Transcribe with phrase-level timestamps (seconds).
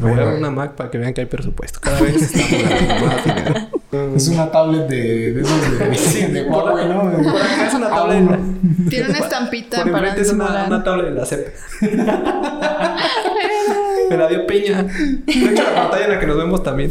[0.00, 1.80] Me voy a dar una Mac para que vean que hay presupuesto.
[1.80, 3.54] Cada vez estamos más dinero.
[4.14, 7.00] Es una tablet de, de esos de, Sí, de por Huawei, ¿no?
[7.32, 8.28] por acá es una Ah, tablet.
[8.90, 11.48] Tiene una estampita Por para es una, una tablet de la CEP.
[14.10, 14.82] Me la dio Peña.
[14.82, 16.90] De hecho, la pantalla en la que nos vemos también.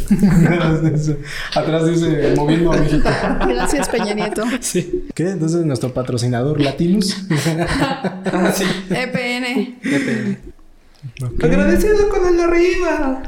[1.55, 3.07] Atrás dice moviendo a México.
[3.47, 4.43] Gracias, Peña Nieto.
[4.59, 5.07] Sí.
[5.13, 5.29] ¿Qué?
[5.29, 7.27] Entonces nuestro patrocinador Latinus.
[8.25, 8.65] Ah, sí.
[8.89, 9.77] EPN.
[11.23, 11.43] Ok.
[11.43, 13.23] Agradecido con el de arriba.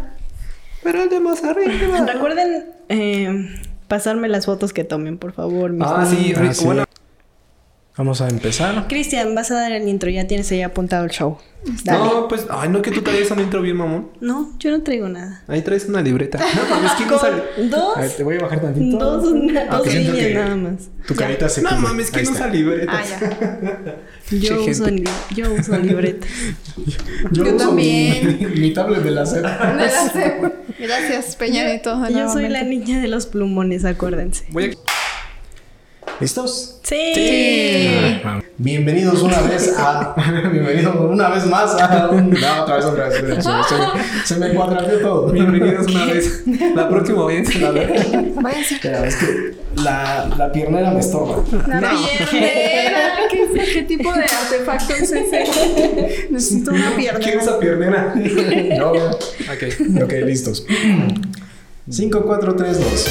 [0.83, 2.05] Pero el de más arriba.
[2.13, 5.71] Recuerden eh, pasarme las fotos que tomen, por favor.
[5.71, 6.33] mis Ah, sí.
[6.37, 6.65] Ah, sí.
[6.65, 6.85] Bueno,
[7.99, 8.87] Vamos a empezar.
[8.87, 11.37] Cristian, vas a dar el intro, ya tienes ahí apuntado el show.
[11.83, 11.99] Dale.
[11.99, 14.07] no, pues, ay, no, que tú traías un intro bien, mamón.
[14.21, 15.43] No, yo no traigo nada.
[15.49, 16.37] Ahí traes una libreta.
[16.39, 17.43] No, mames, ¿quién no sale?
[17.69, 18.97] Dos, A ver, te voy a bajar tantito.
[18.97, 19.33] dos,
[19.69, 20.89] Ah, dos que líneas que nada más.
[21.05, 21.81] Tu carita se No cubre.
[21.81, 22.35] mames, ¿quién está.
[22.35, 22.95] usa libretas?
[22.97, 23.95] Ah, ya.
[24.39, 24.85] Yo uso,
[25.35, 26.25] yo uso libreta.
[27.33, 28.37] Yo, Yo uso también.
[28.39, 29.43] Mi, mi tablet de la SEP.
[29.43, 30.53] De la CEP.
[30.79, 31.99] Gracias, Peña Nieto.
[31.99, 34.45] de Yo soy la niña de los plumones, acuérdense.
[34.51, 34.98] Voy a...
[36.19, 36.79] ¿Listos?
[36.83, 36.95] Sí.
[37.15, 37.89] Sí.
[38.57, 40.13] Bienvenidos una vez a.
[40.51, 42.09] Bienvenidos una vez más a.
[42.09, 43.15] un- No, otra vez, otra vez.
[43.17, 45.31] Se, se- se me cuadrapeó todo.
[45.31, 46.43] Bienvenidos una vez.
[46.75, 47.55] La próxima vez.
[47.55, 47.69] La.
[48.59, 51.41] Espera, es que la, la piernera me estorba.
[51.67, 53.11] La piernera.
[53.31, 56.27] ¿Qué, ¿Qué tipo de artefacto es ese?
[56.31, 57.19] Necesito una pierna.
[57.21, 58.13] ¿Quién usa piernera?
[58.77, 58.91] Yo.
[58.91, 60.03] Ok.
[60.03, 60.65] Ok, listos.
[61.89, 63.05] 5, 4, 3, 2.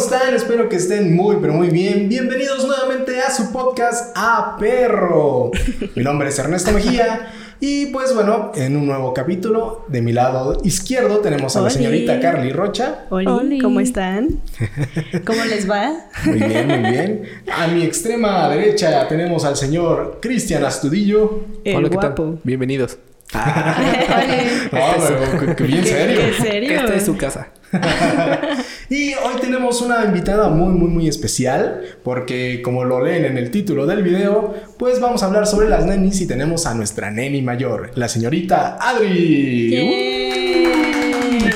[0.00, 0.34] Están?
[0.34, 2.08] Espero que estén muy, pero muy bien.
[2.08, 5.50] Bienvenidos nuevamente a su podcast A Perro.
[5.94, 7.32] Mi nombre es Ernesto Mejía.
[7.60, 11.74] Y pues bueno, en un nuevo capítulo, de mi lado izquierdo tenemos a la Oli.
[11.74, 13.04] señorita Carly Rocha.
[13.10, 13.42] Hola.
[13.60, 14.40] ¿cómo están?
[15.26, 15.92] ¿Cómo les va?
[16.24, 17.22] Muy bien, muy bien.
[17.54, 21.44] A mi extrema derecha tenemos al señor Cristian Astudillo.
[21.62, 22.22] El Hola, ¿qué guapo.
[22.24, 22.38] tal?
[22.44, 22.96] Bienvenidos.
[24.72, 26.20] No, pero que- que bien serio.
[26.20, 26.80] ¿En serio?
[26.80, 27.48] Esta es su casa.
[28.92, 33.52] Y hoy tenemos una invitada muy, muy, muy especial, porque como lo leen en el
[33.52, 37.40] título del video, pues vamos a hablar sobre las nenis y tenemos a nuestra neni
[37.40, 39.70] mayor, la señorita Adri.
[39.70, 41.50] Yay.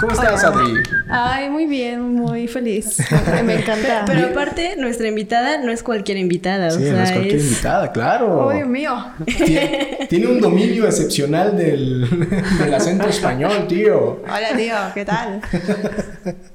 [0.00, 0.72] ¿Cómo estás, Adri?
[1.08, 2.96] Ay, muy bien, muy feliz.
[3.44, 4.02] Me encanta.
[4.06, 6.70] Pero aparte, nuestra invitada no es cualquier invitada.
[6.72, 8.46] Sí, o sea, no es cualquier es- invitada, claro.
[8.46, 8.96] Oh, Dios mío.
[9.26, 12.08] Tie- Tiene un dominio excepcional del,
[12.58, 14.22] del acento español, tío.
[14.24, 15.40] Hola, tío, ¿qué tal?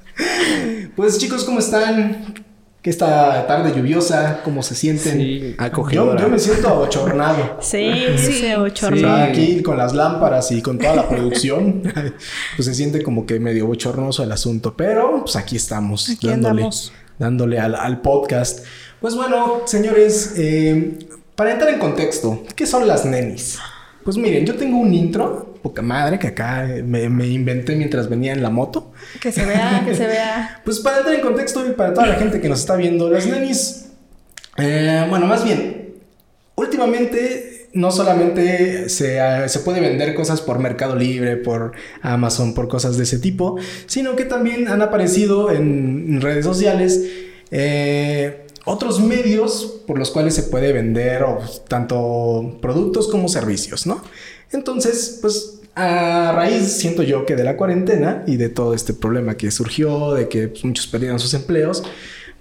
[0.94, 2.34] Pues chicos, ¿cómo están?
[2.82, 4.40] ¿Qué esta tarde lluviosa?
[4.44, 5.18] ¿Cómo se sienten?
[5.18, 6.20] Sí, yo, acogedora.
[6.22, 7.58] yo me siento abochornado.
[7.60, 8.32] Sí, Sí.
[8.34, 8.96] se O ochornó.
[8.98, 11.82] sea, aquí con las lámparas y con toda la producción,
[12.56, 14.74] pues se siente como que medio bochornoso el asunto.
[14.76, 16.92] Pero pues aquí estamos, Aquí dándole, andamos.
[17.18, 18.64] dándole al, al podcast.
[19.00, 20.96] Pues bueno, señores, eh,
[21.34, 23.58] para entrar en contexto, ¿qué son las nenis?
[24.04, 28.32] Pues miren, yo tengo un intro, poca madre, que acá me, me inventé mientras venía
[28.32, 28.92] en la moto.
[29.20, 30.60] Que se vea, que se vea.
[30.64, 33.26] Pues para entrar en contexto y para toda la gente que nos está viendo, las
[33.26, 33.86] nenis,
[34.58, 35.94] eh, bueno, más bien,
[36.54, 42.68] últimamente no solamente se, eh, se puede vender cosas por Mercado Libre, por Amazon, por
[42.68, 47.02] cosas de ese tipo, sino que también han aparecido en redes sociales
[47.50, 51.38] eh, otros medios por los cuales se puede vender o,
[51.68, 54.02] tanto productos como servicios, ¿no?
[54.52, 59.36] Entonces, pues a raíz, siento yo, que de la cuarentena y de todo este problema
[59.36, 61.82] que surgió, de que pues, muchos perdieron sus empleos,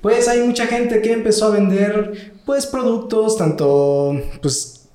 [0.02, 4.88] pues hay mucha gente que empezó a vender, pues, productos, tanto, pues,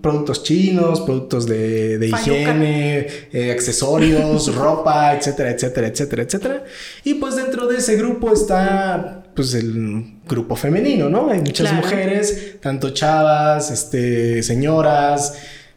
[0.00, 6.64] productos chinos, productos de, de higiene, eh, accesorios, ropa, etcétera, etcétera, etcétera, etcétera.
[7.04, 11.30] Y pues dentro de ese grupo está, pues, el grupo femenino, ¿no?
[11.30, 11.84] Hay muchas Claro.
[11.84, 15.34] mujeres, tanto chavas, este, señoras,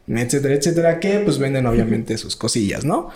[0.07, 3.09] etcétera, etcétera, que pues venden obviamente sus cosillas, ¿no?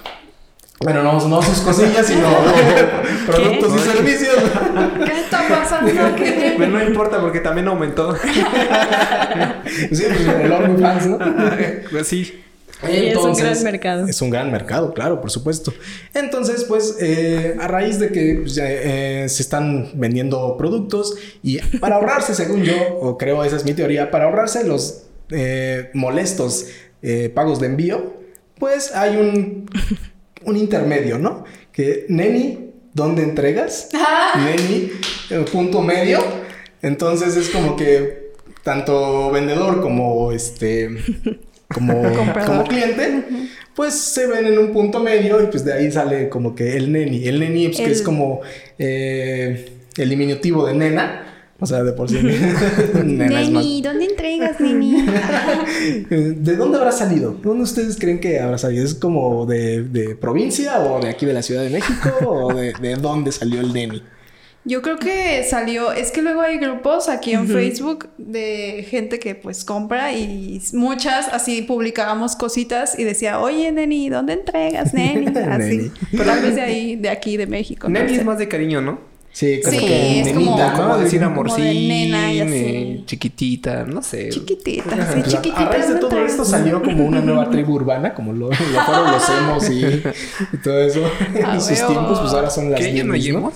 [0.80, 2.28] Bueno, no, no sus cosillas, sino
[3.26, 4.36] productos y servicios.
[5.06, 6.24] ¿Qué está pasando aquí?
[6.58, 8.16] Pero no importa porque también aumentó.
[9.66, 11.20] sí, pues el OnlyFans, ¿no?
[11.90, 12.42] Pues sí.
[12.84, 14.08] Y es un gran mercado.
[14.08, 15.74] Es un gran mercado, claro, por supuesto.
[16.14, 21.96] Entonces, pues, eh, a raíz de que pues, eh, se están vendiendo productos y para
[21.96, 26.68] ahorrarse, según yo, o creo esa es mi teoría, para ahorrarse los eh, molestos
[27.08, 28.14] eh, pagos de envío,
[28.58, 29.70] pues hay un,
[30.46, 31.46] un intermedio, ¿no?
[31.72, 33.90] Que Neni, ¿dónde entregas?
[34.36, 34.92] Neni,
[35.30, 36.20] eh, punto medio.
[36.82, 38.32] Entonces es como que
[38.64, 40.90] tanto vendedor como este
[41.74, 42.04] como,
[42.46, 43.24] como cliente,
[43.76, 46.92] pues se ven en un punto medio y pues de ahí sale como que el
[46.92, 47.28] neni.
[47.28, 48.42] El neni pues, que es como
[48.80, 51.25] eh, el diminutivo de nena,
[51.60, 52.18] O sea, de por sí.
[52.94, 55.06] Más- Neni, ¿dónde entregas, Neni?
[56.10, 57.32] ¿De dónde habrá salido?
[57.42, 58.84] ¿Dónde ustedes creen que habrá salido?
[58.84, 62.10] ¿Es como de, de provincia o de aquí de la Ciudad de México?
[62.28, 64.02] ¿O de, de dónde salió el Denny?
[64.68, 69.36] Yo creo que salió, es que luego hay grupos aquí en Facebook de gente que
[69.36, 75.28] pues compra y muchas así publicábamos cositas y decía, oye Neni, ¿dónde entregas, Neni?
[75.28, 75.78] Así.
[75.78, 75.92] Neni.
[76.18, 77.88] Tal vez de ahí, de aquí, de México.
[77.88, 78.22] no Neni sé.
[78.22, 79.00] es más de cariño, ¿no?
[79.36, 80.98] Sí, como Sí, que es como- nenita, Como ¿no?
[80.98, 82.54] decir de amorcín, nena y así.
[82.56, 84.30] eh, chiquitita, no sé.
[84.30, 85.58] Chiquitita, sí, a- chiquitita.
[85.58, 88.56] a raíz de ¿dónde todo esto salió como una nueva tribu urbana, como lo, lo
[88.56, 89.84] fueron los emos y,
[90.54, 91.02] y todo eso.
[91.46, 92.94] Ah, en sus tiempos, pues ahora son las ¿Qué?
[92.94, 93.14] ¿Ya no.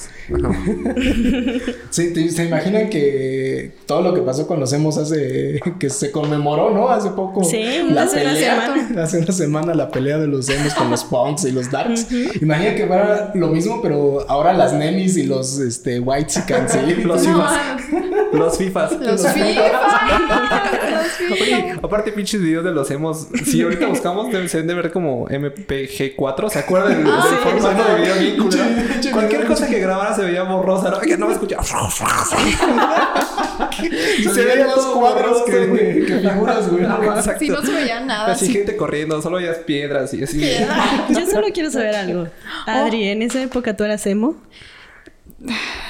[1.90, 5.60] Sí, te- ¿se imaginan que todo lo que pasó con los emos hace...
[5.80, 6.90] que se conmemoró, ¿no?
[6.90, 7.44] Hace poco.
[7.44, 8.62] Sí, la hace una pelea.
[8.66, 9.04] semana.
[9.04, 12.08] Hace una semana la pelea de los emos con los punks y los darks.
[12.42, 16.42] Imagina que fuera lo mismo, pero ahora las nenis y los este, white sí.
[17.04, 18.32] Los No, FIFAs.
[18.34, 18.92] Los FIFAs.
[19.00, 19.72] Los FIFA.
[21.30, 21.80] Los Oye, FIFA.
[21.84, 25.28] aparte pinches videos de los hemos, si ahorita buscamos deben, se deben de ver como
[25.28, 27.92] MPG4, ¿se acuerdan del, Ah, del sí, formato sí.
[27.92, 28.64] de video bien culero?
[28.66, 31.00] Pinche- pinche Cualquier cosa que grabara se veía borrosa, ¿no?
[31.00, 31.64] Que no me escuchaba.
[34.34, 35.52] Se veían todo cuadros que,
[36.22, 36.86] figuras, güey.
[36.86, 37.40] Ajá, exacto.
[37.40, 38.32] Sí, no se veía nada.
[38.34, 38.54] Así sí.
[38.54, 40.42] gente corriendo, solo veías piedras y así.
[41.10, 42.28] Yo solo quiero saber algo.
[42.66, 44.36] Adri, ¿en esa época tú eras emo?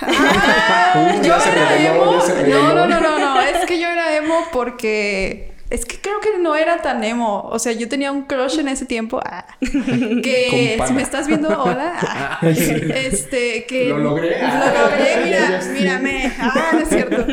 [0.01, 2.23] Ah, yo era reveló, emo.
[2.47, 3.41] No, no, no, no, no.
[3.41, 5.49] Es que yo era emo porque.
[5.69, 7.41] Es que creo que no era tan emo.
[7.43, 9.19] O sea, yo tenía un crush en ese tiempo.
[9.23, 11.93] ah, que si me estás viendo, hola.
[12.01, 13.89] ah, este, que.
[13.89, 14.41] Lo logré.
[14.41, 16.33] Lo logré, mira, mírame.
[16.39, 17.25] Ah, no es cierto.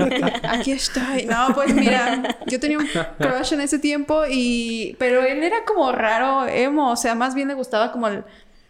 [0.48, 1.24] Aquí estoy.
[1.24, 4.96] No, pues mira, yo tenía un crush en ese tiempo y.
[4.98, 6.90] Pero él era como raro emo.
[6.90, 8.24] O sea, más bien le gustaba como el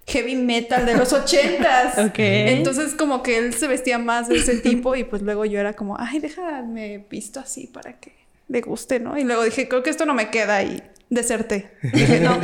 [0.06, 1.98] heavy metal de los ochentas.
[2.06, 2.18] Ok.
[2.18, 5.74] Entonces como que él se vestía más de ese tipo y pues luego yo era
[5.74, 8.12] como, ay, déjame visto así para que
[8.48, 9.18] le guste, ¿no?
[9.18, 10.80] Y luego dije, creo que esto no me queda y
[11.10, 11.72] deserté.
[11.82, 12.38] Dije, no,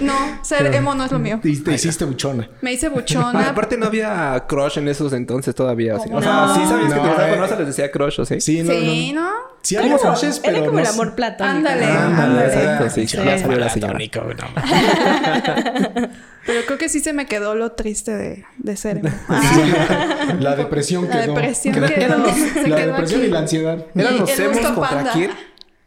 [0.00, 1.38] no, ser emo no es lo mío.
[1.42, 2.48] Te hiciste buchona.
[2.60, 3.50] Me hice Ah, buchona.
[3.50, 5.96] aparte no había crush en esos entonces todavía.
[5.96, 6.06] así.
[6.06, 6.54] ¿Cómo O sea, no?
[6.54, 7.36] sí sabías que te gustaba, eh.
[7.38, 8.40] no se les decía crush, ¿o sí?
[8.40, 9.22] Sí, no, sí, no.
[9.22, 9.30] ¿no?
[9.62, 11.56] Sí había crushes, pero Era como no el amor platónico.
[11.56, 11.84] Ándale.
[11.86, 12.46] Ándale, Ándale.
[12.46, 13.98] exacto, sí, Sí, ya salió la señora.
[16.46, 19.00] Pero creo que sí se me quedó lo triste de, de ser.
[20.40, 21.34] La depresión La quedó.
[21.34, 22.24] depresión Quedó- quedó.
[22.54, 23.28] Se La quedó depresión aquí.
[23.28, 23.86] y la ansiedad.
[23.94, 25.10] Eran los emos contra panda.
[25.12, 25.30] quién?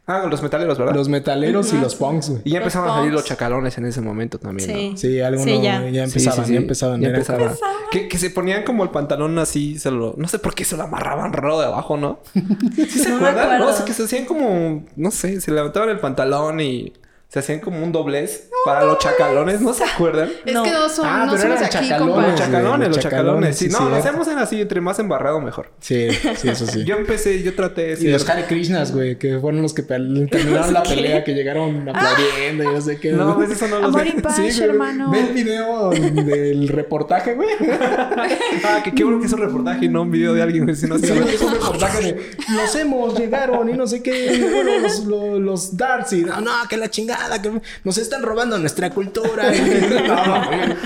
[0.09, 0.95] Ah, los metaleros, ¿verdad?
[0.95, 2.41] Los metaleros y los punks, güey.
[2.45, 4.89] Y ya Los empezaban a salir los chacalones en ese momento también, Sí.
[4.91, 4.97] ¿no?
[4.97, 5.81] Sí, algunos Sí, ya.
[5.89, 6.03] ya.
[6.05, 6.53] empezaban, Sí, sí, sí.
[6.53, 7.01] ya empezaban.
[7.01, 7.57] Ya.
[7.91, 10.77] Que, que se ponían como el pantalón así, se lo, no sé por qué se
[10.77, 12.19] lo amarraban raro de abajo, ¿no?
[12.33, 13.59] ¿Sí se No acuerdan?
[13.59, 16.93] No, es que se hacían como, no sé, se levantaban el pantalón y
[17.29, 20.29] se hacían como un doblez para los chacalones, ¿no se acuerdan?
[20.45, 20.63] Es No.
[20.63, 22.29] que no, son, Ah, no pero somos de eran aquí, chacalones.
[22.31, 23.57] Los chacalones, los los chacalones.
[23.57, 25.71] Sí, sí, no, lo hacemos en así, entre más embarrado mejor.
[25.81, 26.83] Sí, sí, eso sí.
[26.85, 30.83] Yo empecé, yo traté Y los Hare Krishnas, güey, que fueron los que terminaron la
[30.83, 33.11] pelea, que llegaron aplaudiendo y no sé qué.
[33.11, 34.13] No, pues eso no lo Amor sé.
[34.17, 35.11] y paz, Sí, hermano.
[35.11, 37.49] Ve el video del reportaje, güey.
[38.63, 40.75] Ah, que qué bueno que es un reportaje y no un video de alguien, güey,
[40.75, 44.47] si no Sí, es un reportaje de los hemos, llegaron y no sé qué.
[44.51, 48.57] Bueno, los, los, los darts y no, no, que la chingada, que nos están robando
[48.57, 49.51] nuestra cultura.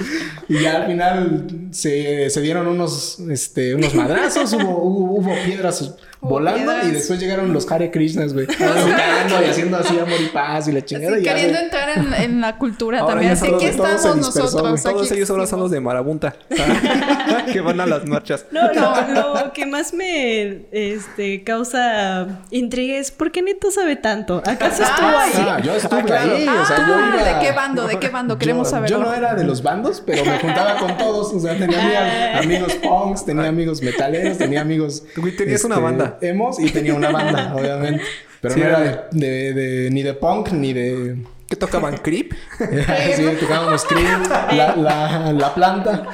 [0.48, 5.96] Y ya al final se, se dieron unos, este, unos madrazos, hubo, hubo, hubo piedras
[6.22, 8.46] volando y después llegaron los Hare Krishnas, güey.
[8.48, 11.14] Tocando y haciendo así amor y paz y la chingada.
[11.16, 13.32] Así, y queriendo entrar en, en la cultura Ahora también.
[13.34, 14.62] Así que estamos dispersó, nosotros.
[14.62, 14.84] güey.
[14.96, 16.36] Todos aquí ellos ahora son los de Marabunta.
[17.52, 18.46] que van a las marchas.
[18.52, 24.42] No, lo, lo que más me este, causa intriga es ¿por qué Neto sabe tanto?
[24.46, 25.32] ¿Acaso estuvo Ah, ahí?
[25.50, 26.36] Ah, yo estuve Ah, claro.
[26.36, 27.34] ahí, o sea, yo Ah, iba...
[27.40, 27.88] ¿De qué bando?
[27.88, 28.38] ¿De qué bando?
[28.38, 28.98] Queremos yo, saberlo.
[29.00, 31.34] Yo no era de los bandos, pero me juntaba con todos.
[31.34, 35.04] O sea, tenía ami- amigos punks, tenía amigos metaleros, tenía amigos...
[35.08, 36.11] este, Güey, tenías una banda.
[36.22, 38.04] Emos y tenía una banda, obviamente.
[38.42, 41.18] Pero Sí, no era de, de- de- ni de punk ni de...
[41.48, 41.98] ¿Qué tocaban?
[41.98, 42.32] ¿Creep?
[43.16, 46.08] sí, tocábamos Cream, la, la, la planta.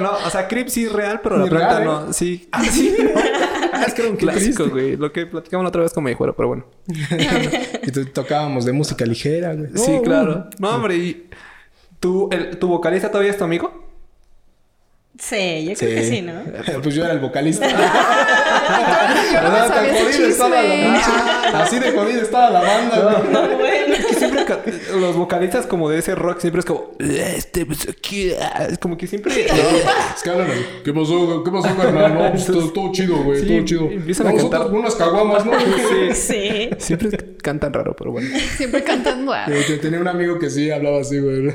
[0.00, 1.86] no, o sea, Creep sí es real, pero la Ni planta real, ¿eh?
[2.06, 2.12] no.
[2.12, 2.48] Sí.
[2.50, 2.96] Ah, sí.
[3.72, 4.96] Ah, es que era un clásico, güey.
[4.96, 6.64] Lo que platicamos la otra vez con mi pero bueno.
[7.84, 9.70] Y tocábamos de música ligera, güey.
[9.76, 10.48] Sí, Oh, claro.
[10.58, 11.30] No, hombre, y...
[12.00, 13.87] ¿Tu, el, ¿Tu vocalista todavía es tu amigo?
[15.18, 16.32] Sí, yo creo que sí, ¿no?
[16.82, 17.66] Pues yo era el vocalista.
[19.28, 20.48] No
[21.58, 23.22] Así de jodido estaba la banda,
[23.56, 23.92] güey.
[23.92, 24.44] Es que siempre
[24.98, 26.92] los vocalistas como de ese rock siempre es como...
[26.98, 28.32] Este, pues aquí...
[28.40, 29.32] ah", Es como que siempre...
[29.46, 30.64] Es que hablan así.
[30.84, 31.42] ¿Qué pasó?
[31.44, 32.14] ¿Qué pasó, carnal?
[32.14, 33.40] No, pues todo, todo chido, güey.
[33.40, 33.84] Sí, todo chido.
[33.90, 34.66] empiezan a cantar.
[34.70, 35.52] unas caguamas, ¿no?
[35.58, 36.14] Sí.
[36.14, 36.70] Sí.
[36.78, 38.28] Siempre cantan raro, pero bueno.
[38.56, 39.34] Siempre cantando.
[39.34, 41.54] Eh, yo tenía un amigo que sí hablaba así, güey.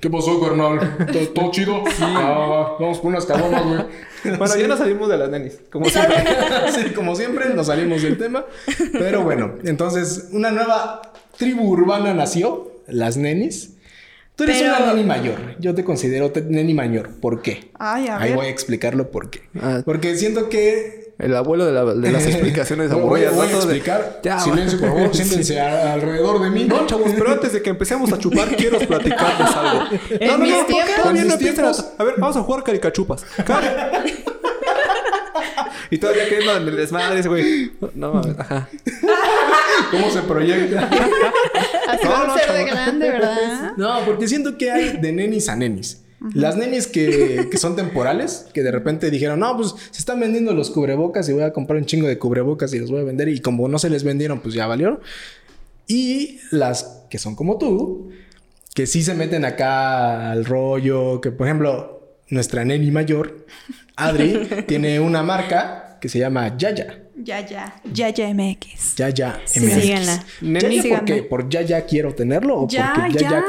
[0.00, 0.96] ¿Qué pasó, carnal?
[1.12, 1.82] ¿Todo, todo chido?
[1.86, 2.02] Sí.
[2.02, 3.84] Ah, no, vamos por unas cabomas, güey.
[4.38, 6.16] Bueno, ya nos salimos de las nenis, como siempre.
[6.72, 8.44] sí, como siempre, nos salimos del tema.
[8.92, 11.02] Pero bueno, entonces, una nueva
[11.36, 13.74] tribu urbana nació, las nenis.
[14.36, 15.56] Tú eres Pero- una neni mayor.
[15.58, 17.10] Yo te considero neni mayor.
[17.20, 17.70] ¿Por qué?
[17.78, 18.36] Ay, a Ahí ver.
[18.36, 19.42] voy a explicarlo por qué.
[19.60, 19.82] Ah.
[19.84, 21.01] Porque siento que.
[21.22, 23.34] El abuelo de, la- de las explicaciones aburridas.
[23.34, 23.56] voy a ¿no?
[23.58, 24.20] Todo de- explicar.
[24.22, 25.10] Ya, Silencio, por favor.
[25.14, 26.64] Siéntense alrededor de mí.
[26.64, 29.84] No, chavos, pero antes de que empecemos a chupar, quiero platicarles algo.
[30.20, 31.64] No, no, no, todavía no mis empiezan
[31.98, 32.04] a...
[32.04, 33.24] ver, vamos a jugar caricachupas.
[33.46, 34.22] Cari-
[35.90, 37.72] y todavía queriendo en el desmadre ese güey.
[37.94, 38.68] No mames, ajá.
[39.90, 40.88] ¿Cómo se proyecta?
[41.88, 43.72] Así No, va no, a ser de grande, ¿verdad?
[43.76, 46.02] No, porque siento que hay de nenis a nenis.
[46.34, 50.54] Las nenis que, que son temporales, que de repente dijeron, no, pues se están vendiendo
[50.54, 53.28] los cubrebocas y voy a comprar un chingo de cubrebocas y los voy a vender.
[53.28, 55.00] Y como no se les vendieron, pues ya valieron.
[55.88, 58.10] Y las que son como tú,
[58.74, 63.44] que sí se meten acá al rollo, que por ejemplo, nuestra neni mayor,
[63.96, 66.98] Adri, tiene una marca que se llama Yaya.
[67.16, 67.80] Ya, ya.
[67.92, 68.96] Ya, ya MX.
[68.96, 69.82] Yaya Sí, MX.
[69.82, 70.24] síganla.
[70.40, 71.22] ¿Yaya por qué?
[71.22, 72.62] ¿Por Yaya quiero tenerlo?
[72.62, 73.44] ¿O Ya, porque ya, Yaya ya.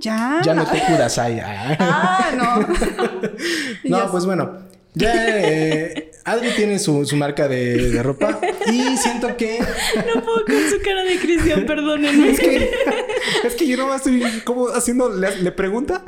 [0.00, 1.40] Ya no te kudasai?
[1.40, 1.76] Ah.
[1.78, 2.66] Ah, no.
[3.84, 4.64] No, Ya pues bueno.
[4.94, 8.40] Ya eh, Adri tiene su, su marca de, de ropa
[8.72, 12.30] y siento que No puedo con su cara de Cristian, perdónenme.
[12.30, 12.70] Es que,
[13.44, 15.10] es que yo nomás estoy como haciendo...
[15.10, 16.02] Le, le pregunta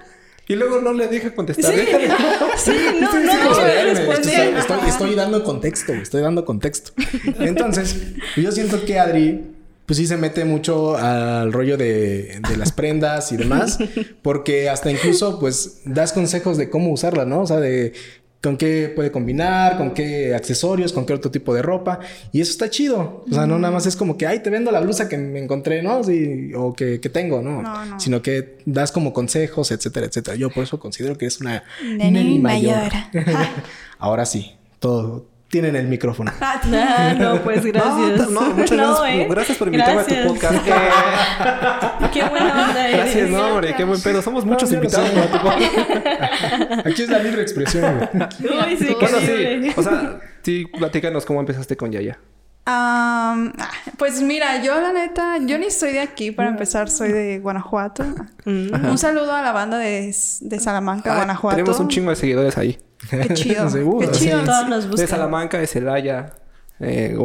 [0.48, 1.70] y luego no le deja contestar.
[1.74, 2.08] Sí, Déjale.
[2.56, 6.92] sí, no, no, no, estoy, estoy- estoy dando contexto, estoy dando contexto.
[7.40, 7.94] Entonces,
[8.36, 9.44] yo siento que Adri,
[9.88, 13.78] pues sí se mete mucho al rollo de, de las prendas y demás,
[14.22, 17.40] porque hasta incluso, pues, das consejos de cómo usarla, ¿no?
[17.40, 17.94] O sea, de
[18.42, 22.00] con qué puede combinar, con qué accesorios, con qué otro tipo de ropa.
[22.32, 23.24] Y eso está chido.
[23.30, 25.42] O sea, no nada más es como que, ay, te vendo la blusa que me
[25.42, 26.04] encontré, ¿no?
[26.04, 27.62] Sí, o que, que tengo, ¿no?
[27.62, 27.98] No, no.
[27.98, 30.36] Sino que das como consejos, etcétera, etcétera.
[30.36, 32.92] Yo por eso considero que eres una Neni neni mayor.
[33.98, 35.37] Ahora sí, todo.
[35.48, 36.30] Tienen el micrófono.
[36.42, 36.60] Ah,
[37.18, 38.30] no, pues gracias.
[38.30, 39.26] No, no, muchas gracias, ¿eh?
[39.30, 40.64] gracias por invitarme a tu podcast.
[42.12, 42.96] Qué buena onda eres.
[42.98, 44.20] Gracias, no, hombre, qué buen pedo.
[44.20, 46.86] Somos muchos No, yo no invitados a tu podcast.
[46.86, 48.70] Aquí es la libre expresión, güey.
[48.72, 49.72] Uy, sí, qué Bueno, sí.
[49.76, 52.18] O sea, sí, platícanos cómo empezaste con Yaya.
[52.66, 53.50] Ah,
[53.96, 58.04] pues mira, yo la neta, yo ni soy de aquí para empezar, soy de Guanajuato.
[58.44, 61.56] Un saludo a la banda de, de Salamanca, Ah, Guanajuato.
[61.56, 62.78] Tenemos un chingo de seguidores ahí.
[63.10, 63.68] Qué chido.
[63.70, 64.40] Seguro, Qué chido.
[64.40, 64.44] sí.
[64.46, 65.08] Todos nos De buscan.
[65.08, 66.32] Salamanca, de Celaya,
[66.80, 67.16] eh,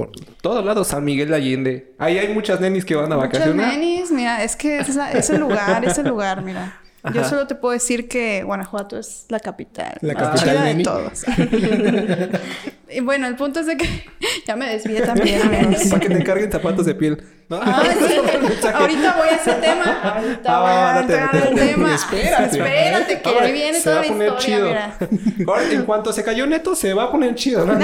[0.41, 1.93] todos lados, San Miguel de Allende.
[1.99, 3.73] Ahí hay muchas nenis que van a Muchas vacacionar.
[3.77, 6.79] nenis, mira, es que es, la- es el lugar, es el lugar, mira.
[7.13, 9.97] Yo solo te puedo decir que Guanajuato es la capital.
[10.01, 11.25] La capital de todos.
[12.89, 14.05] y bueno, el punto es de que
[14.47, 15.41] ya me desvié también.
[15.89, 17.21] Para que te carguen zapatos de piel.
[17.49, 17.59] ¿no?
[17.61, 18.67] Ah, sí.
[18.73, 19.83] Ahorita voy a ese tema.
[20.01, 21.93] Ahorita Ah, voy a entrar al tema.
[21.93, 22.57] Espérate.
[22.57, 24.67] Espérate, que Ahora, ahí viene se toda va a poner historia, chido.
[24.69, 25.71] mira.
[25.73, 27.65] En cuanto se cayó Neto, se va a poner chido.
[27.65, 27.77] No,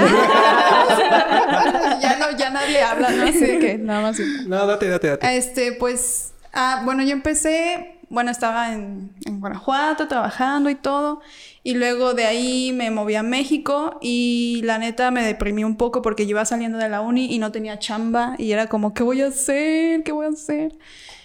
[2.00, 3.24] ya no, ya nadie habla, ¿no?
[3.24, 4.18] Así de que nada más.
[4.46, 5.36] no date, date, date.
[5.36, 11.20] Este, pues, ah, bueno, yo empecé, bueno, estaba en, en Guanajuato trabajando y todo,
[11.62, 16.02] y luego de ahí me moví a México y la neta me deprimí un poco
[16.02, 19.02] porque yo iba saliendo de la uni y no tenía chamba y era como, ¿qué
[19.02, 20.02] voy a hacer?
[20.02, 20.76] ¿Qué voy a hacer?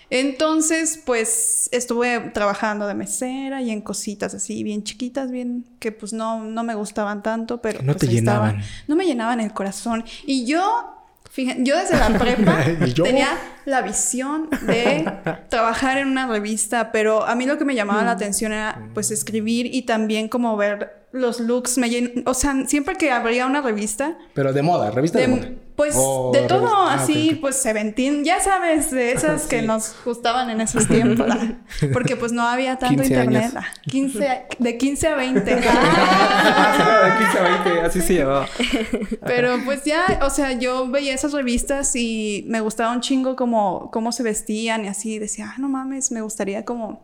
[0.10, 6.14] Entonces, pues estuve trabajando de mesera y en cositas así, bien chiquitas, bien que pues
[6.14, 8.62] no, no me gustaban tanto, pero no pues, te llenaban.
[8.88, 10.06] No me llenaban el corazón.
[10.26, 10.95] Y yo,
[11.36, 12.64] fíjense, yo desde la prepa
[13.04, 13.30] tenía
[13.66, 15.06] la visión de
[15.50, 18.06] trabajar en una revista, pero a mí lo que me llamaba Mm.
[18.06, 21.78] la atención era pues escribir y también como ver los looks.
[21.78, 25.34] Me llen- O sea, siempre que abría una revista, Pero de moda, revista de, de-
[25.36, 25.50] moda.
[25.76, 30.62] pues de todo ah, así, pues Seventeen, ya sabes, de esas que nos gustaban en
[30.62, 31.28] esos tiempos,
[31.94, 33.54] porque pues no había tanto 15 internet.
[33.58, 35.60] ah, 15, a- de 15 a 20.
[35.68, 38.48] Ah, de 15 a 20, así se llamaba.
[39.26, 43.90] Pero pues ya, o sea, yo veía esas revistas y me gustaba un chingo como
[43.92, 45.20] cómo se vestían y así.
[45.20, 47.02] Decía, ah, no mames, me gustaría como,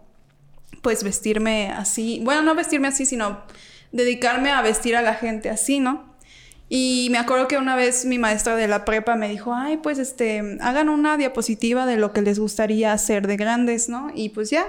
[0.81, 2.21] pues vestirme así.
[2.23, 3.39] Bueno, no vestirme así, sino
[3.91, 6.11] dedicarme a vestir a la gente así, ¿no?
[6.69, 9.99] Y me acuerdo que una vez mi maestra de la prepa me dijo, ay, pues
[9.99, 14.09] este, hagan una diapositiva de lo que les gustaría hacer de grandes, ¿no?
[14.15, 14.65] Y pues ya,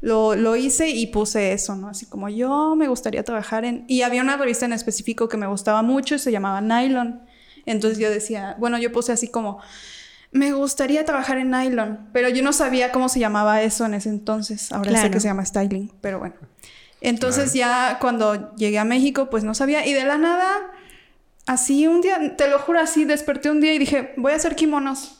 [0.00, 1.88] lo, lo hice y puse eso, ¿no?
[1.88, 3.84] Así como yo me gustaría trabajar en...
[3.88, 7.22] Y había una revista en específico que me gustaba mucho y se llamaba Nylon.
[7.66, 9.60] Entonces yo decía, bueno, yo puse así como,
[10.32, 14.08] me gustaría trabajar en nylon, pero yo no sabía cómo se llamaba eso en ese
[14.08, 14.72] entonces.
[14.72, 16.34] Ahora sé que se llama styling, pero bueno.
[17.02, 19.84] Entonces ya cuando llegué a México, pues no sabía.
[19.86, 20.48] Y de la nada,
[21.46, 24.54] así un día, te lo juro, así desperté un día y dije, voy a hacer
[24.54, 25.18] kimonos.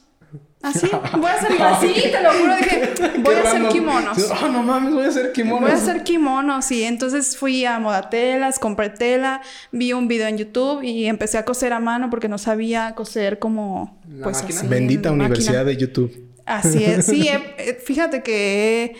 [0.63, 4.31] Así, voy a hacer así, te lo juro, dije, voy a hacer kimonos.
[4.41, 5.63] Oh, no mames, voy a hacer kimonos.
[5.63, 10.39] Voy a hacer kimonos y entonces fui a Modatelas, compré tela, vi un video en
[10.39, 14.67] YouTube y empecé a coser a mano porque no sabía coser como ¿La pues así,
[14.69, 15.65] Bendita en Universidad máquina.
[15.65, 16.29] de YouTube.
[16.47, 17.07] Así es.
[17.07, 18.95] Sí, he- fíjate que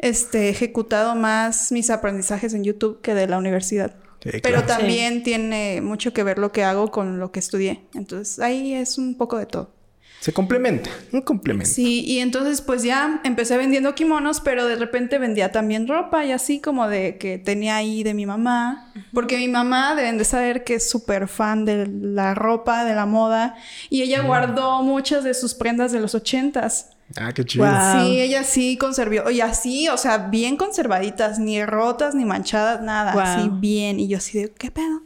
[0.00, 3.94] este, ejecutado más mis aprendizajes en YouTube que de la universidad.
[4.22, 7.82] Sí, Pero también tiene mucho que ver lo que hago con lo que estudié.
[7.94, 9.72] Entonces ahí es un poco de todo.
[10.20, 11.70] Se complementa, un complemento.
[11.70, 16.32] Sí, y entonces pues ya empecé vendiendo kimonos, pero de repente vendía también ropa y
[16.32, 20.62] así como de que tenía ahí de mi mamá, porque mi mamá deben de saber
[20.62, 23.56] que es súper fan de la ropa, de la moda,
[23.88, 26.90] y ella guardó muchas de sus prendas de los ochentas.
[27.16, 27.66] Ah, qué chido.
[27.66, 33.12] Sí, ella sí conservó, y así, o sea, bien conservaditas, ni rotas, ni manchadas, nada,
[33.12, 35.02] así bien, y yo así de, ¿qué pedo?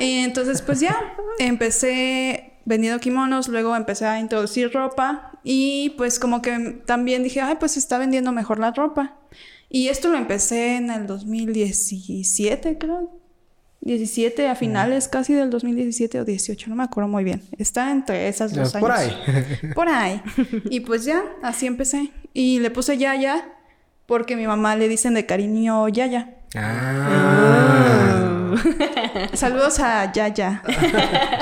[0.00, 0.96] y entonces pues ya,
[1.38, 7.56] empecé vendiendo kimonos, luego empecé a introducir ropa, y pues como que también dije, ay,
[7.58, 9.16] pues está vendiendo mejor la ropa.
[9.72, 13.19] Y esto lo empecé en el 2017, creo.
[13.82, 17.42] 17 a finales casi del 2017 o 18, no me acuerdo muy bien.
[17.58, 19.14] Está entre esas dos Por años.
[19.26, 19.72] ahí.
[19.74, 20.22] Por ahí.
[20.70, 22.10] Y pues ya, así empecé.
[22.34, 23.48] Y le puse Yaya
[24.06, 26.34] porque mi mamá le dicen de cariño Yaya.
[26.54, 28.26] Ah.
[29.32, 30.62] Saludos a Yaya.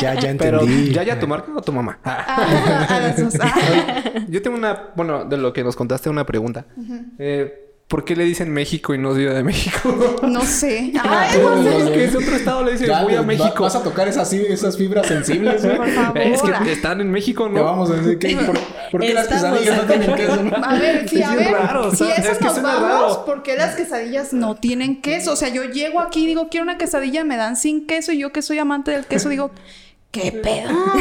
[0.01, 0.39] Ya, ya entendí.
[0.39, 1.99] Pero, ¿ya ya tu marca o tu mamá?
[2.05, 2.87] Ah.
[2.89, 3.35] A las dos.
[3.41, 3.55] Ah.
[4.29, 6.67] Yo tengo una, bueno, de lo que nos contaste, una pregunta.
[7.19, 10.19] Eh, ¿Por qué le dicen México y no Ciudad de México?
[10.29, 10.93] No sé.
[11.03, 11.85] Ay, tú, no no sé.
[11.87, 11.93] sé.
[11.93, 13.63] que es otro estado le dicen Ya, voy a México.
[13.63, 15.77] Vas a tocar esas, esas fibras sensibles, güey.
[15.79, 16.19] Por favor.
[16.19, 17.65] Es que están en México, Te ¿no?
[17.65, 18.59] vamos a decir que por,
[18.91, 20.43] ¿por qué las quesadillas no tienen queso?
[20.43, 20.57] no?
[20.65, 21.53] A ver, sí, a Es ver.
[21.53, 23.25] raro, o si sea, eso es que nos vamos, raro.
[23.25, 25.33] ¿por qué las quesadillas no tienen queso?
[25.33, 28.13] O sea, yo llego aquí y digo, quiero una quesadilla, me dan sin queso.
[28.13, 29.51] Y yo que soy amante del queso digo,
[30.11, 30.69] ¿qué pedo?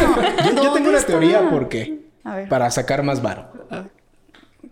[0.46, 1.12] Yo, yo tengo ¿Dónde una está?
[1.12, 2.00] teoría por qué.
[2.24, 2.48] A ver.
[2.50, 3.50] Para sacar más varo.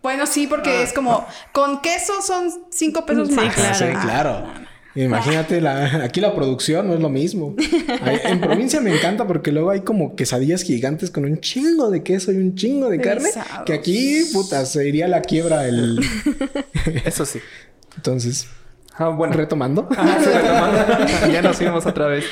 [0.05, 3.55] Bueno, sí, porque es como, con queso son cinco pesos Sí, más.
[3.55, 3.67] claro.
[3.71, 4.43] Ah, sí, claro.
[4.93, 7.55] Imagínate, la, aquí la producción no es lo mismo.
[8.23, 12.31] En provincia me encanta porque luego hay como quesadillas gigantes con un chingo de queso
[12.31, 13.23] y un chingo de carne.
[13.23, 13.65] Pesados.
[13.65, 15.99] Que aquí, puta, se iría a la quiebra el...
[17.03, 17.39] Eso sí.
[17.95, 18.47] Entonces,
[18.97, 19.33] Ah, bueno.
[19.33, 19.89] retomando.
[19.97, 21.27] Ah, sí, retomando.
[21.33, 22.25] ya nos fuimos otra vez.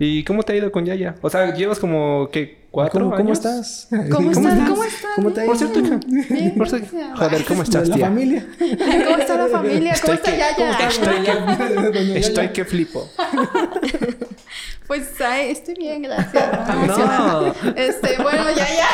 [0.00, 1.14] ¿Y cómo te ha ido con Yaya?
[1.22, 3.38] O sea, llevas como que cuatro ¿Cómo, cómo años?
[3.38, 3.88] estás?
[4.12, 4.68] ¿Cómo estás?
[4.68, 5.10] ¿Cómo estás?
[5.16, 5.66] ¿Cómo te ha Por ido?
[5.72, 6.54] cierto, hija.
[6.58, 6.96] Por cierto.
[7.16, 8.06] Joder, ¿cómo estás, la tía?
[8.06, 8.46] familia.
[8.58, 9.94] ¿Cómo está la familia?
[10.02, 10.78] ¿Cómo está Yaya?
[10.88, 13.08] Estoy que, estoy que flipo.
[14.86, 16.48] Pues ay, estoy bien, gracias.
[16.86, 17.52] No.
[17.74, 18.88] Este, bueno, ya, ya.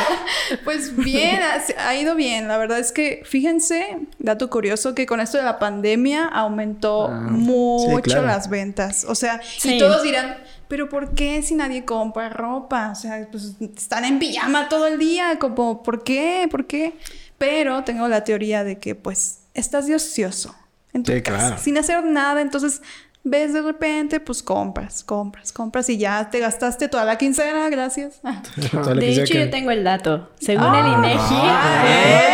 [0.64, 2.48] Pues bien, ha, ha ido bien.
[2.48, 7.20] La verdad es que, fíjense, dato curioso, que con esto de la pandemia aumentó Ah,
[7.28, 8.26] mucho sí, claro.
[8.26, 9.04] las ventas.
[9.06, 9.74] O sea, Sí.
[9.74, 10.38] y todos dirán,
[10.72, 12.88] pero ¿por qué si nadie compra ropa?
[12.90, 15.38] O sea, pues están en pijama todo el día.
[15.38, 16.48] Como, ¿por qué?
[16.50, 16.94] ¿Por qué?
[17.36, 20.54] Pero tengo la teoría de que, pues, estás de ocioso
[20.94, 21.58] en tu Sí, casa, claro.
[21.62, 22.40] sin hacer nada.
[22.40, 22.80] Entonces,
[23.22, 28.22] ves de repente, pues compras, compras, compras y ya te gastaste toda la quincena, gracias.
[28.96, 30.30] De hecho, que- yo tengo el dato.
[30.40, 31.80] Según el INEGI, Ah,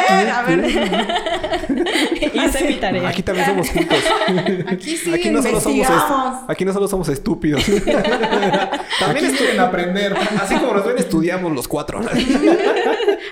[0.09, 1.69] a ver, a ver.
[2.35, 3.09] hice mi tarea.
[3.09, 3.99] Aquí también somos juntos.
[4.67, 5.87] Aquí sí Aquí no solo somos
[6.49, 7.63] aquí no solo somos estúpidos.
[8.99, 10.15] También quieren aprender.
[10.41, 12.01] Así como nos ven, estudiamos los cuatro.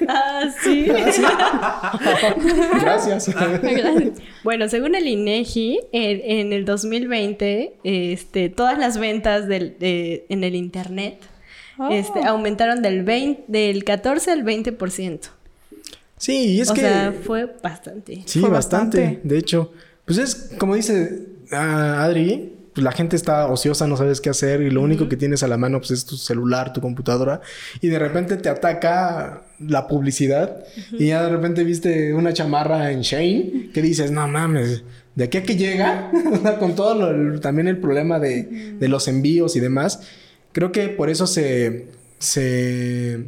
[0.09, 0.87] Ah, sí.
[2.81, 3.31] Gracias.
[4.45, 10.45] Bueno, según el INEGI, en, en el 2020, este, todas las ventas del, de- en
[10.45, 11.19] el internet
[11.79, 11.91] Oh.
[11.91, 15.29] este, aumentaron del 20, del 14 al 20%.
[16.19, 16.81] Sí, y es o que...
[16.81, 18.23] sea, fue bastante.
[18.27, 19.01] Sí, Fue bastante.
[19.01, 19.29] bastante.
[19.29, 19.73] De hecho,
[20.05, 24.61] pues es como dice ah, Adri, pues la gente está ociosa, no sabes qué hacer
[24.63, 27.41] y lo único que tienes a la mano pues es tu celular, tu computadora
[27.81, 33.01] y de repente te ataca la publicidad y ya de repente viste una chamarra en
[33.01, 36.11] Shane que dices, no mames, de aquí a que llega,
[36.55, 40.01] o con todo lo- el- también el problema de, de los envíos y demás,
[40.53, 41.87] creo que por eso se,
[42.19, 43.27] se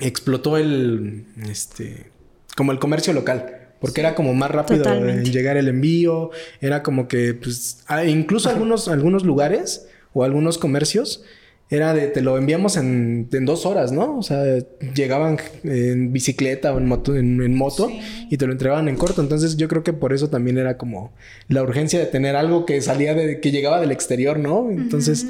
[0.00, 2.10] explotó el, este,
[2.56, 3.56] como el comercio local.
[3.80, 6.30] Porque era como más rápido en llegar el envío.
[6.60, 11.24] Era como que, pues, ah, incluso algunos, algunos lugares o algunos comercios
[11.70, 14.18] era de te lo enviamos en, en dos horas, ¿no?
[14.18, 14.58] O sea,
[14.94, 17.88] llegaban en bicicleta o en moto, en, en moto
[18.28, 19.22] y te lo entregaban en corto.
[19.22, 21.12] Entonces yo creo que por eso también era como
[21.46, 24.68] la urgencia de tener algo que salía de, que llegaba del exterior, ¿no?
[24.68, 25.28] Entonces,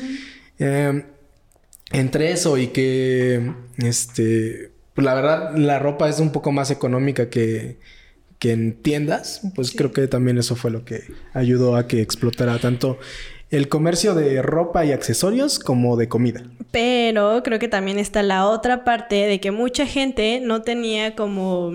[0.58, 1.04] eh,
[1.90, 7.30] entre eso y que, este, pues la verdad, la ropa es un poco más económica
[7.30, 7.78] que,
[8.38, 11.02] que en tiendas, pues creo que también eso fue lo que
[11.34, 12.98] ayudó a que explotara tanto
[13.50, 16.44] el comercio de ropa y accesorios como de comida.
[16.70, 21.72] Pero creo que también está la otra parte de que mucha gente no tenía como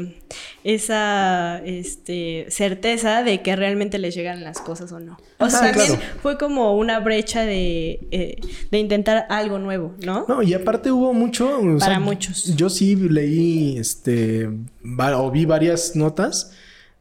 [0.64, 5.18] esa este, certeza de que realmente les llegan las cosas o no.
[5.38, 6.14] O sea, Ajá, también claro.
[6.22, 8.40] fue como una brecha de, eh,
[8.72, 10.26] de intentar algo nuevo, ¿no?
[10.30, 11.60] No, y aparte hubo mucho.
[11.80, 12.56] Para sea, muchos.
[12.56, 14.50] Yo sí leí, este,
[14.88, 16.54] o vi varias notas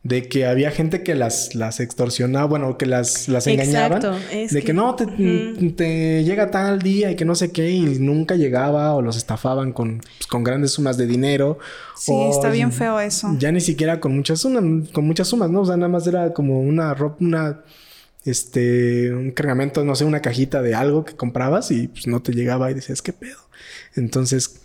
[0.05, 4.03] de que había gente que las, las extorsionaba, bueno, que las, las engañaban.
[4.03, 7.81] De que, que- no, te, te llega tal día y que no sé qué, y
[8.01, 11.59] nunca llegaba, o los estafaban con, pues, con grandes sumas de dinero.
[11.97, 13.35] Sí, o está bien feo eso.
[13.39, 15.63] Ya ni siquiera con muchas sumas, con muchas sumas, ¿no?
[15.63, 17.61] O sea, nada más era como una ropa, una
[18.27, 22.33] este, un cargamento, no sé, una cajita de algo que comprabas y pues no te
[22.33, 23.39] llegaba y decías, ¿qué pedo?
[23.97, 24.61] Entonces,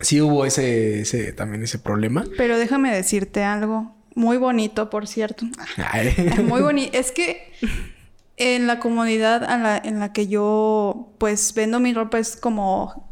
[0.00, 2.24] sí hubo ese, ese, también ese problema.
[2.36, 5.46] Pero déjame decirte algo muy bonito, por cierto.
[6.42, 6.96] Muy bonito.
[6.98, 7.52] Es que
[8.36, 13.08] en la comunidad la- en la que yo pues vendo mi ropa es como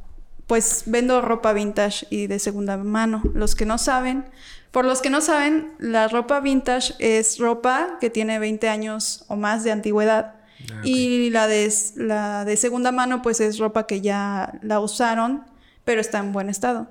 [0.46, 3.22] pues vendo ropa vintage y de segunda mano.
[3.34, 4.24] Los que no saben,
[4.70, 9.36] por los que no saben, la ropa vintage es ropa que tiene 20 años o
[9.36, 10.34] más de antigüedad.
[10.82, 15.44] Y la de, la de segunda mano pues es ropa que ya la usaron,
[15.84, 16.88] pero está en buen estado.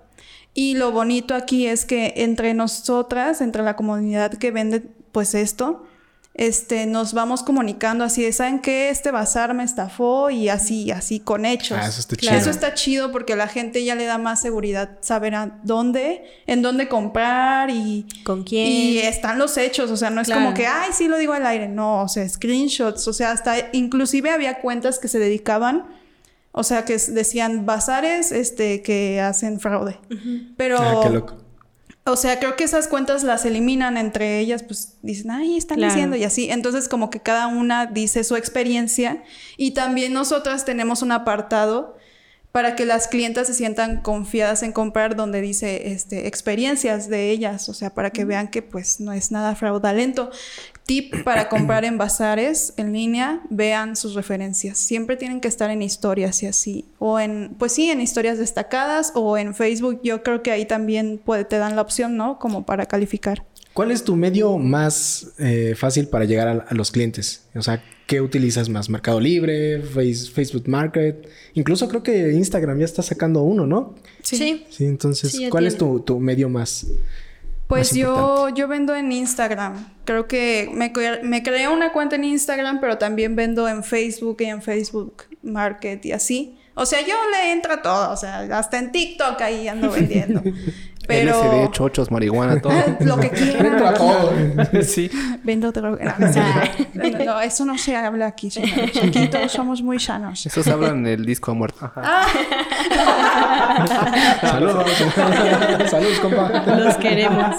[0.60, 5.86] Y lo bonito aquí es que entre nosotras, entre la comunidad que vende pues esto,
[6.34, 8.89] este, nos vamos comunicando así de, ¿saben qué?
[8.89, 11.78] Este bazar me estafó y así, así, con hechos.
[11.80, 12.38] Ah, eso está Claro.
[12.38, 12.41] chido.
[12.41, 16.63] Eso está chido porque la gente ya le da más seguridad saber a dónde, en
[16.63, 18.08] dónde comprar y...
[18.24, 18.65] ¿Con quién?
[18.67, 20.41] Y están los hechos, o sea, no es Claro.
[20.41, 23.56] como que, ay, sí lo digo al aire, no, o sea, screenshots, o sea, hasta
[23.74, 25.86] inclusive había cuentas que se dedicaban,
[26.58, 29.98] o sea, que decían bazares, este, que hacen fraude.
[30.58, 31.36] Pero, Ah, qué loco.
[32.06, 35.93] o sea, creo que esas cuentas las eliminan entre ellas, pues dicen, ay, están Claro.
[35.93, 36.50] diciendo y así.
[36.50, 39.24] Entonces, como que cada una dice su experiencia
[39.58, 41.96] y también nosotras tenemos un apartado
[42.54, 47.70] para que las clientas se sientan confiadas en comprar donde dice este, experiencias de ellas,
[47.70, 50.32] o sea, para que vean que pues no es nada fraudulento.
[50.88, 54.78] Tip para comprar en bazares en línea, vean sus referencias.
[54.80, 56.86] Siempre tienen que estar en historias y así.
[56.97, 60.00] O en, pues sí, en historias destacadas o en Facebook.
[60.04, 62.39] Yo creo que ahí también puede, te dan la opción, ¿no?
[62.39, 63.43] Como para calificar.
[63.73, 67.43] ¿Cuál es tu medio más eh, fácil para llegar a, a los clientes?
[67.54, 68.89] O sea, ¿qué utilizas más?
[68.89, 69.84] ¿Mercado Libre?
[69.84, 71.28] Face- ¿Facebook Market?
[71.54, 73.93] Incluso creo que Instagram ya está sacando uno, ¿no?
[74.23, 74.65] Sí.
[74.69, 76.88] Sí, entonces, Sí, ¿cuál es tu, tu medio más?
[77.67, 78.60] Pues yo, importante?
[78.60, 79.93] yo vendo en Instagram.
[80.06, 80.91] Creo que me,
[81.23, 86.06] me creé una cuenta en Instagram, pero también vendo en Facebook y en Facebook Market
[86.06, 86.58] y así.
[86.80, 88.12] O sea, yo le entro a todo.
[88.12, 90.43] O sea, hasta en TikTok ahí ando vendiendo.
[91.07, 91.31] Pero...
[91.31, 92.73] LSD, chochos, marihuana, todo.
[93.01, 93.83] Lo que quieran.
[94.83, 95.10] sí.
[95.43, 96.15] Vendo droga.
[97.25, 98.97] No, eso no se habla aquí, señores.
[99.01, 100.45] Aquí todos somos muy sanos.
[100.45, 101.86] Esos hablan del disco muerto.
[101.86, 102.25] Ajá.
[104.41, 104.86] Saludos.
[105.89, 106.63] Saludos, compa.
[106.77, 107.55] Los queremos.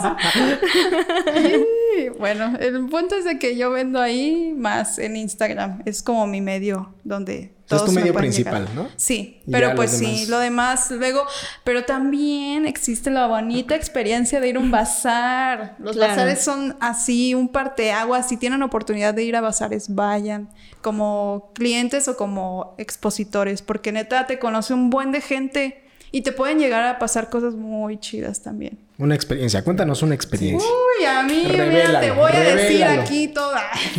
[1.35, 5.83] Sí, bueno, el punto es de que yo vendo ahí más en Instagram.
[5.85, 8.75] Es como mi medio donde es tu me medio principal, llegar.
[8.75, 8.89] ¿no?
[8.97, 11.27] Sí, pero pues sí, lo demás luego,
[11.65, 15.77] pero también existe la bonita experiencia de ir a un bazar.
[15.79, 16.13] Los Claro.
[16.13, 18.29] bazares son así, un parteaguas.
[18.29, 20.49] Si tienen oportunidad de ir a bazares, vayan
[20.83, 26.33] como clientes o como expositores, porque neta te conoce un buen de gente y te
[26.33, 28.79] pueden llegar a pasar cosas muy chidas también.
[28.97, 29.63] Una experiencia.
[29.63, 30.69] Cuéntanos una experiencia.
[30.69, 33.63] Uy, a mí, mira, te voy a decir aquí toda.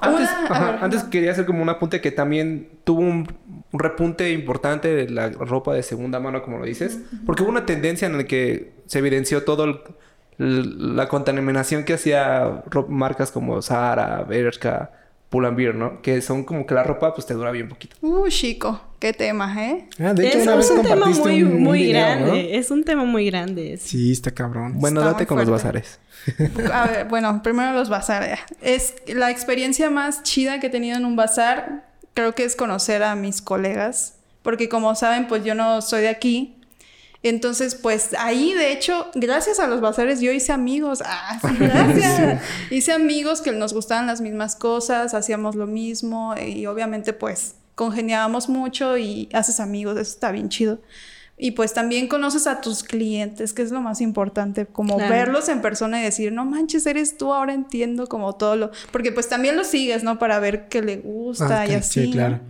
[0.00, 3.26] Antes, Una- ajá, antes quería hacer como un apunte que también tuvo un,
[3.74, 6.98] un repunte importante de la ropa de segunda mano, como lo dices.
[7.26, 9.80] Porque hubo una tendencia en la que se evidenció todo el-
[10.38, 14.92] el- la contaminación que hacía marcas como Zara, Bershka,
[15.28, 16.00] Pull&Bear, ¿no?
[16.02, 17.96] Que son como que la ropa pues te dura bien poquito.
[18.00, 19.88] Uh, chico, qué tema, ¿eh?
[19.98, 22.30] Ah, de hecho, Es, una vez es un tema muy, un, un muy video, grande.
[22.30, 22.34] ¿no?
[22.36, 23.76] Es un tema muy grande.
[23.78, 23.88] sí.
[23.98, 24.74] Sí, está cabrón.
[24.78, 25.98] Bueno, Está date con los bazares.
[26.72, 28.38] A ver, bueno, primero los bazares.
[28.62, 31.92] Es la experiencia más chida que he tenido en un bazar.
[32.14, 34.14] Creo que es conocer a mis colegas.
[34.42, 36.56] Porque como saben, pues yo no soy de aquí.
[37.22, 41.02] Entonces, pues ahí, de hecho, gracias a los bazares, yo hice amigos.
[41.04, 42.42] Ah, sí, gracias.
[42.70, 48.50] hice amigos que nos gustaban las mismas cosas, hacíamos lo mismo y obviamente, pues, congeniábamos
[48.50, 49.94] mucho y haces amigos.
[49.94, 50.80] Eso está bien chido.
[51.36, 55.12] Y pues también conoces a tus clientes, que es lo más importante, como Claro.
[55.12, 58.70] verlos en persona y decir, no manches, eres tú, ahora entiendo como todo lo...
[58.92, 60.18] Porque pues también lo sigues, ¿no?
[60.20, 62.04] Para ver qué le gusta Ah, y así.
[62.06, 62.40] sí, claro.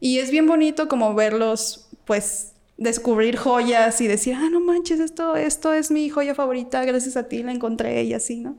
[0.00, 5.36] Y es bien bonito como verlos, pues, descubrir joyas y decir, ah, no manches, esto,
[5.36, 8.56] esto es mi joya favorita, gracias a ti la encontré y así, ¿no?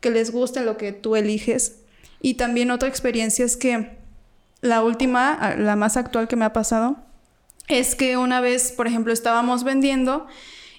[0.00, 1.80] Que les guste lo que tú eliges.
[2.22, 3.90] Y también otra experiencia es que
[4.60, 6.96] la última, la más actual que me ha pasado,
[7.78, 10.26] es que una vez, por ejemplo, estábamos vendiendo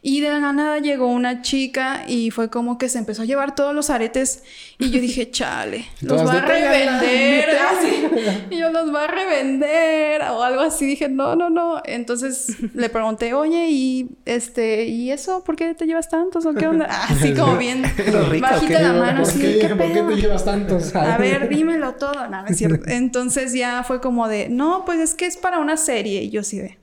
[0.04, 3.54] y de la nada llegó una chica y fue como que se empezó a llevar
[3.54, 4.42] todos los aretes
[4.80, 8.08] y yo dije, chale, los va a revender, así.
[8.50, 10.88] Y yo los va a revender o algo así.
[10.88, 11.84] Dije, no, no, no.
[11.86, 15.44] Entonces le pregunté, oye, y este, ¿y eso?
[15.44, 16.86] ¿Por qué te llevas tantos o qué onda?
[16.90, 20.02] Así como bien ¿Eres rica o bajita la mano, ¿Por así, qué, ¿qué ¿Por qué
[20.02, 20.96] te llevas tantos?
[20.96, 22.14] A ver, dímelo todo.
[22.48, 22.90] Es cierto.
[22.90, 26.24] Entonces ya fue como de, no, pues es que es para una serie.
[26.24, 26.81] Y yo sí de,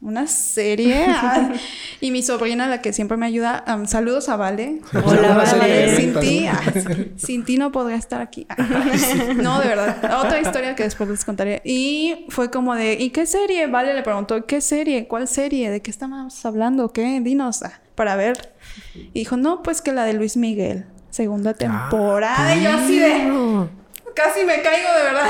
[0.00, 1.06] ¿una serie?
[1.22, 1.52] Ah.
[2.00, 4.80] y mi sobrina, la que siempre me ayuda, um, saludos a Vale.
[5.04, 5.96] Hola, Vale.
[5.96, 6.52] Sin ti, ¿no?
[6.52, 6.72] ah,
[7.16, 8.46] sin ti no podría estar aquí.
[8.48, 8.56] Ah,
[9.36, 10.20] no, de verdad.
[10.24, 11.60] Otra historia que después les contaré.
[11.64, 13.66] Y fue como de, ¿y qué serie?
[13.66, 15.08] Vale le preguntó, ¿qué serie?
[15.08, 15.70] ¿Cuál serie?
[15.70, 16.92] ¿De qué estamos hablando?
[16.92, 17.20] ¿Qué?
[17.20, 18.54] Dinos ah, para ver.
[18.94, 20.86] Y dijo, no, pues que la de Luis Miguel.
[21.10, 22.56] Segunda temporada.
[22.56, 23.79] y yo así de...
[24.14, 25.28] Casi me caigo de verdad.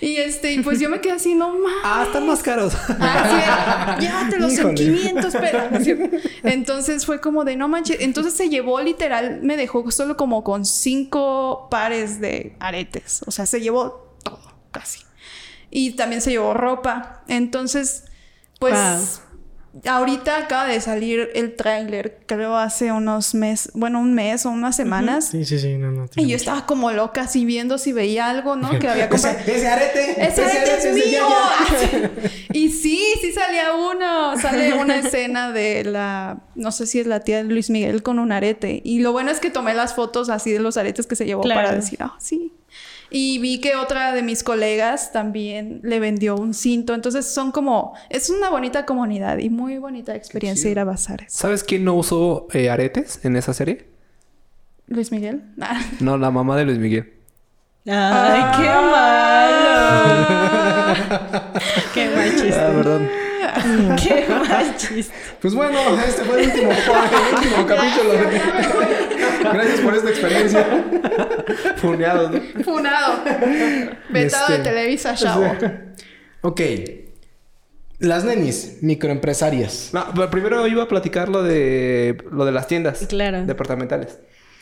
[0.00, 1.72] Y este, y pues yo me quedé así, no mames.
[1.82, 2.74] Ah, están más caros.
[2.74, 4.74] Así llévatelos en Híjole.
[4.74, 6.18] 500 pesos.
[6.42, 7.98] Entonces fue como de, no manches.
[8.00, 13.22] Entonces se llevó literal, me dejó solo como con cinco pares de aretes.
[13.26, 14.40] O sea, se llevó todo,
[14.70, 15.00] casi.
[15.70, 17.22] Y también se llevó ropa.
[17.28, 18.04] Entonces,
[18.58, 19.22] pues,
[19.84, 24.74] ahorita acaba de salir el tráiler, creo hace unos meses, bueno, un mes o unas
[24.76, 25.28] semanas.
[25.30, 26.06] Sí, sí, sí, no, no.
[26.16, 28.78] Y yo estaba como loca así viendo si veía algo, ¿no?
[28.78, 29.38] Que había comprado.
[29.38, 30.26] Ese, ese arete.
[30.26, 31.26] ¡Ese arete es de mío!
[32.52, 34.36] Y sí, sí salía uno.
[34.38, 38.18] Sale una escena de la, no sé si es la tía de Luis Miguel con
[38.18, 38.80] un arete.
[38.82, 41.42] Y lo bueno es que tomé las fotos así de los aretes que se llevó
[41.42, 41.60] Claro.
[41.62, 42.52] para decir, ah, sí.
[43.18, 46.92] Y vi que otra de mis colegas también le vendió un cinto.
[46.92, 51.32] Entonces son como, es una bonita comunidad y muy bonita experiencia ir a bazares.
[51.32, 53.86] ¿Sabes quién no usó eh, aretes en esa serie?
[54.86, 55.44] Luis Miguel.
[55.62, 55.80] Ah.
[56.00, 57.10] No, la mamá de Luis Miguel.
[57.86, 59.46] Ay, qué malo.
[61.94, 62.54] qué mal chiste.
[62.54, 63.08] Ah, perdón.
[63.96, 65.14] Qué mal chiste.
[65.40, 68.12] Pues bueno, este fue el último, el último capítulo.
[69.52, 70.66] Gracias por esta experiencia.
[71.76, 72.64] Funeados, ¿no?
[72.64, 73.22] Funado.
[74.10, 75.52] Vetado de Este, Televisa, chavo.
[76.42, 76.60] Ok.
[77.98, 79.90] Las nenis, microempresarias.
[79.92, 83.44] No, pero primero iba a platicar lo de lo de las tiendas Claro.
[83.46, 84.18] departamentales.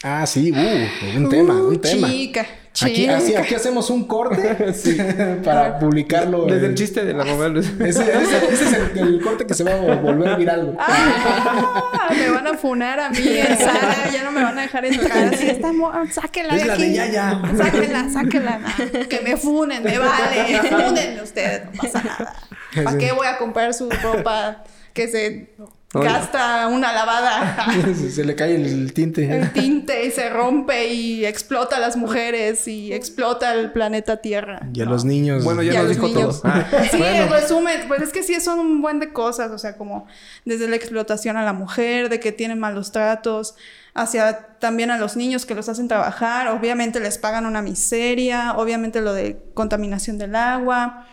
[0.06, 2.08] Ah, sí, uh, un tema, un Uh, tema.
[2.10, 2.42] Chica,
[2.82, 3.16] Aquí, chica.
[3.16, 4.54] así, aquí hacemos un corte
[5.44, 6.44] para publicarlo.
[6.44, 7.68] Desde el chiste de la mamá de Luis.
[7.80, 10.76] Ese, ese- ese es el, el corte que se va a volver viral.
[10.78, 14.84] Ah, me van a funar a mí en sala, ya no me van a dejar
[14.84, 15.32] entrar.
[15.32, 15.70] Así está,
[16.12, 16.94] sáquenla Es de la de aquí.
[16.94, 17.40] Yaya.
[17.56, 18.60] Sáquenla, sáquenla.
[19.08, 20.60] que me funen, me vale.
[20.68, 22.34] Fúnenme ustedes, no pasa nada.
[22.84, 25.54] ¿Para qué voy a comprar su ropa que se.
[26.00, 27.66] Gasta una lavada?
[28.10, 29.34] Se, le cae el tinte.
[29.36, 34.60] El tinte y se rompe y explota a las mujeres y explota el planeta Tierra.
[34.72, 35.44] Y a los niños.
[35.44, 36.42] Bueno, ya Y a nos los dijo niños.
[36.42, 36.52] todo.
[36.52, 37.16] Ah, Sí, bueno.
[37.24, 40.06] en resumen, pues es que sí son un buen de cosas, o sea, como
[40.44, 43.54] desde la explotación a la mujer, de que tienen malos tratos,
[43.94, 49.00] hacia también a los niños que los hacen trabajar, obviamente les pagan una miseria, obviamente
[49.00, 51.06] lo de contaminación del agua.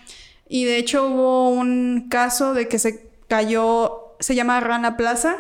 [0.48, 5.36] Y de hecho hubo un caso de que se cayó, se llama Rana Plaza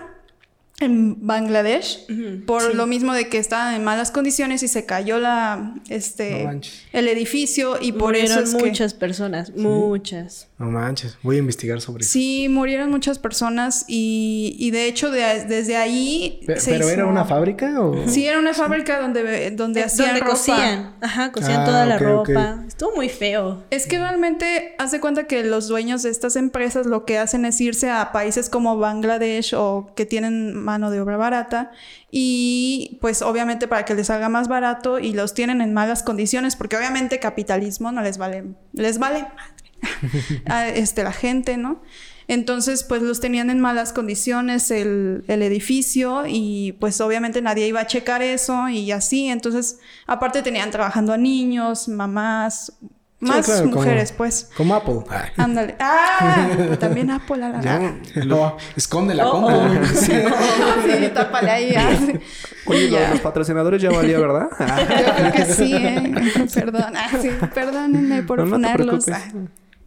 [0.82, 2.06] en Bangladesh,
[2.46, 6.48] por lo mismo de que estaban en malas condiciones y se cayó la, este,
[6.94, 8.65] el edificio y por eso Murieron es que...
[8.70, 10.48] muchas personas, muchas.
[10.58, 12.12] No manches, voy a investigar sobre eso.
[12.12, 16.39] Sí, murieron muchas personas y, y de hecho de- desde ahí...
[16.58, 18.08] Se ¿Pero era una fábrica o...?
[18.08, 20.32] Sí, era una fábrica donde, donde hacían Donde ropa.
[20.34, 20.96] cosían.
[21.02, 22.63] Ajá, cosían Ah, toda la ropa.
[22.67, 23.63] Estuvo muy feo.
[23.72, 27.60] Es que realmente hace cuenta que los dueños de estas empresas lo que hacen es
[27.60, 31.72] irse a países como Bangladesh o que tienen mano de obra barata
[32.10, 36.56] y pues obviamente para que les salga más barato y los tienen en malas condiciones
[36.56, 39.62] porque obviamente capitalismo no les vale, les vale madre
[40.48, 41.82] a este, la gente, ¿no?
[42.28, 47.82] Entonces, pues los tenían en malas condiciones el, el edificio y pues obviamente nadie iba
[47.82, 49.28] a checar eso y así.
[49.28, 52.74] Entonces, aparte tenían trabajando a niños, mamás,
[53.22, 54.50] más claro, como- mujeres, pues.
[54.58, 55.00] Como Apple.
[55.38, 55.76] Ándale.
[55.80, 59.58] Ah, también Apple a la Ya, no, esconde la Oh, compra.
[59.58, 59.96] oh.
[59.96, 61.74] Sí, tápale ahí.
[61.76, 62.14] ah, sí.
[62.66, 64.50] Oye, lo los patrocinadores ya valía, ¿verdad?
[64.60, 66.14] Ah, Yo creo que sí, ¿eh?
[66.54, 66.94] Perdón.
[66.96, 69.14] Ah, sí, perdónenme por No, no te.
[69.14, 69.22] Ah.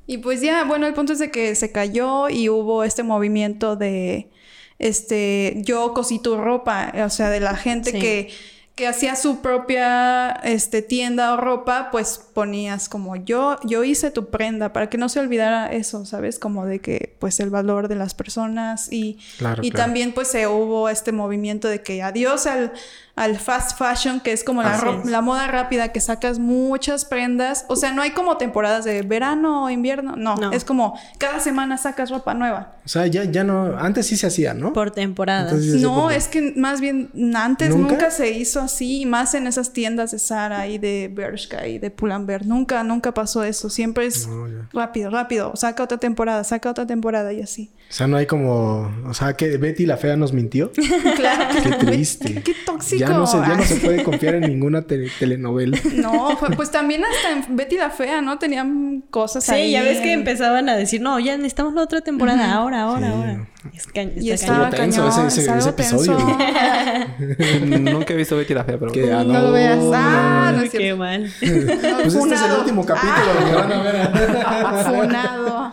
[0.06, 3.74] Y pues ya, bueno, el punto es de que se cayó y hubo este movimiento
[3.76, 4.30] de,
[4.78, 7.98] este, yo cosí tu ropa, o sea, de la gente Sí.
[7.98, 8.30] que,
[8.74, 14.30] que hacía su propia, este, tienda o ropa, pues ponías como yo, yo hice tu
[14.30, 16.40] prenda, para que no se olvidara eso, ¿sabes?
[16.40, 19.84] Como de que, pues, el valor de las personas y, Claro, y claro.
[19.84, 22.72] también, pues, se hubo este movimiento de que adiós al,
[23.16, 25.06] al fast fashion, que es como la, Así ro- es.
[25.08, 27.64] la moda rápida, que sacas muchas prendas.
[27.68, 30.16] O sea, no hay como temporadas de verano o invierno.
[30.16, 30.50] No, No.
[30.50, 32.72] es como cada semana sacas ropa nueva.
[32.84, 33.78] O sea, ya, ya no.
[33.78, 34.72] Antes sí se hacía, ¿no?
[34.72, 35.52] Por temporadas.
[35.52, 37.92] Entonces, No, por- es que más bien antes ¿Nunca?
[37.92, 38.10] ¿Nunca?
[38.10, 41.90] se hizo así, y más en esas tiendas de Zara y de Bershka y de
[41.92, 42.44] Pull&Bear.
[42.46, 43.70] Nunca, nunca pasó eso.
[43.70, 45.52] Siempre es No, rápido, rápido.
[45.54, 47.70] Saca otra temporada, saca otra temporada y así.
[47.94, 48.92] O sea, no hay como.
[49.06, 50.72] O sea, que Betty la Fea nos mintió.
[51.14, 51.54] Claro.
[51.62, 52.42] Qué triste.
[52.42, 52.98] Qué tóxico.
[52.98, 55.78] Ya no, se, ya no se puede confiar en ninguna tele- telenovela.
[55.94, 58.36] No, fue- pues también hasta en Betty la Fea, ¿no?
[58.40, 59.70] Tenían cosas Sí, ahí.
[59.70, 63.48] ya ves que empezaban a decir, no, ya necesitamos la otra temporada, ahora, ahora, ahora.
[63.72, 66.16] Es ca- Y está estaba tenso cañón, ese- ese- es algo ese episodio.
[66.16, 67.66] tenso.
[67.92, 68.90] Nunca he visto Betty la Fea, pero...
[68.90, 69.78] Que, ah, No lo veas.
[69.94, 70.96] Ah, no Qué cierto.
[70.98, 71.30] mal.
[71.38, 72.58] Pues este es el Funado.
[72.60, 74.84] último capítulo donde van a ver.
[74.96, 75.63] Funado.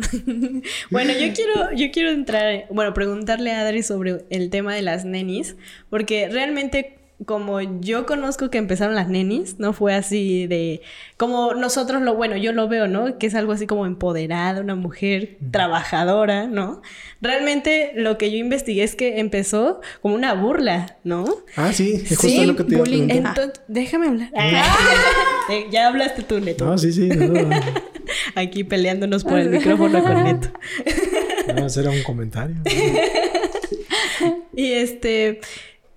[0.90, 5.04] Bueno, yo quiero, yo quiero entrar, bueno, preguntarle a Adri sobre el tema de las
[5.04, 5.56] nenis,
[5.88, 10.80] porque realmente como yo conozco que empezaron las nenis, no fue así de
[11.18, 13.18] como nosotros lo bueno, yo lo veo, ¿no?
[13.18, 16.80] Que es algo así como empoderada, una mujer trabajadora, ¿no?
[17.20, 21.26] Realmente lo que yo investigué es que empezó como una burla, ¿no?
[21.56, 23.06] Ah, sí, es justo Sí, lo que te iba a bullying.
[23.06, 23.34] preguntar.
[23.38, 24.30] Entonces, déjame hablar.
[25.50, 26.64] Eh, ya hablaste tú, Neto.
[26.64, 27.08] No, sí, sí.
[27.08, 27.50] No,
[28.36, 30.48] Aquí peleándonos por el micrófono con Neto.
[31.56, 32.54] no, era un comentario.
[34.54, 35.40] Y este,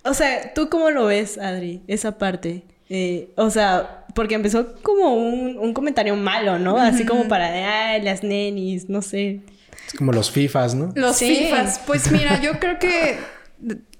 [0.04, 2.64] o sea, ¿tú cómo lo ves, Adri, esa parte?
[2.88, 6.76] Eh, o sea, porque empezó como un, un comentario malo, ¿no?
[6.78, 9.40] Así como para, de, ay, las nenis, no sé.
[9.88, 10.92] Es como los FIFAs, ¿no?
[10.94, 11.34] Los Sí.
[11.34, 11.80] FIFAs.
[11.86, 13.18] Pues mira, yo creo que,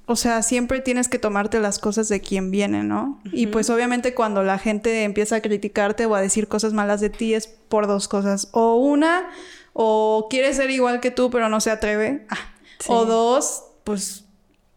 [0.07, 3.21] o sea, siempre tienes que tomarte las cosas de quien viene, ¿no?
[3.33, 7.11] Y pues obviamente cuando la gente empieza a criticarte o a decir cosas malas de
[7.11, 8.49] ti es por dos cosas.
[8.53, 9.29] O una,
[9.73, 12.27] o quiere ser igual que tú pero no se atreve.
[12.29, 12.37] Ah.
[12.79, 12.87] Sí.
[12.89, 14.24] O dos, pues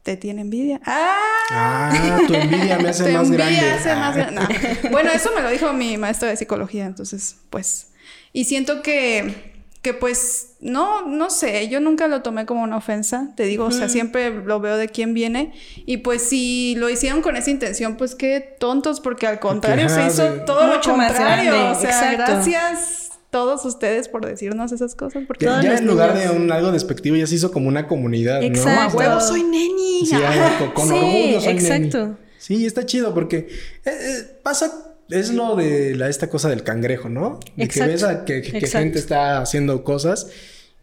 [0.07, 0.79] te tiene envidia.
[0.85, 1.13] ¡Ah!
[1.51, 3.71] Ah, tu envidia me hace Te más envidia grande.
[3.71, 4.17] hace más Ah.
[4.17, 4.77] grande.
[4.83, 4.89] No.
[4.91, 7.89] Bueno, eso me lo dijo mi maestro de psicología, entonces, pues.
[8.31, 13.33] Y siento que, que pues, no, no sé, yo nunca lo tomé como una ofensa,
[13.35, 15.51] te digo, o sea, siempre lo veo de quién viene.
[15.85, 20.05] Y pues, si lo hicieron con esa intención, pues qué tontos, porque al contrario, se
[20.05, 21.51] hizo de- todo Mucho lo más contrario.
[21.51, 22.31] grande, o sea, exacto.
[22.31, 25.45] gracias todos ustedes por decirnos esas cosas, porque.
[25.45, 26.31] Ya, en lugar niños.
[26.31, 28.47] de un algo despectivo ya se hizo como una comunidad, ¿no?
[28.47, 28.99] Exacto.
[28.99, 30.05] ¡A huevo, soy neni!
[30.05, 31.97] Sí, algo con, con Sí, orgullo soy exacto.
[32.05, 32.15] neni.
[32.37, 37.09] Sí, está chido porque eh, eh, pasa, es lo de la, esta cosa del cangrejo,
[37.09, 37.39] ¿no?
[37.55, 38.79] De Exacto, que ves a que, que- que exacto.
[38.83, 40.27] gente está haciendo cosas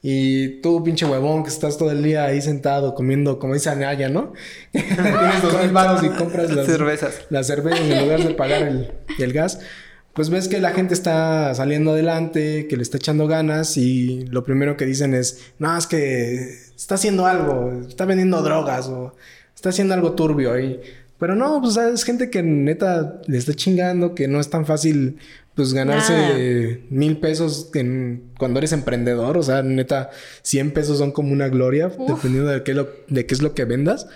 [0.03, 4.11] y tú, pinche huevón, que estás todo el día ahí sentado comiendo, como dice Anaya,
[4.11, 4.35] ¿no?
[4.73, 7.21] Tienes dos mil baros y compras las Cervezas.
[7.31, 9.61] las cervezas en lugar de pagar el, el gas.
[10.15, 14.45] Pues ves que la gente está saliendo adelante, que le está echando ganas y lo
[14.45, 16.35] primero que dicen es, no, es que
[16.77, 19.15] está haciendo algo, está vendiendo drogas o
[19.55, 20.53] está haciendo algo turbio.
[21.19, 25.19] Pero no, pues es gente que neta le está chingando, que no es tan fácil
[25.55, 26.87] pues ganarse Nada.
[26.91, 29.37] mil pesos en- cuando eres emprendedor.
[29.39, 30.11] O sea, neta,
[30.43, 33.65] 100 pesos son como una gloria, dependiendo de qué, lo, de qué es lo que
[33.65, 34.09] vendas.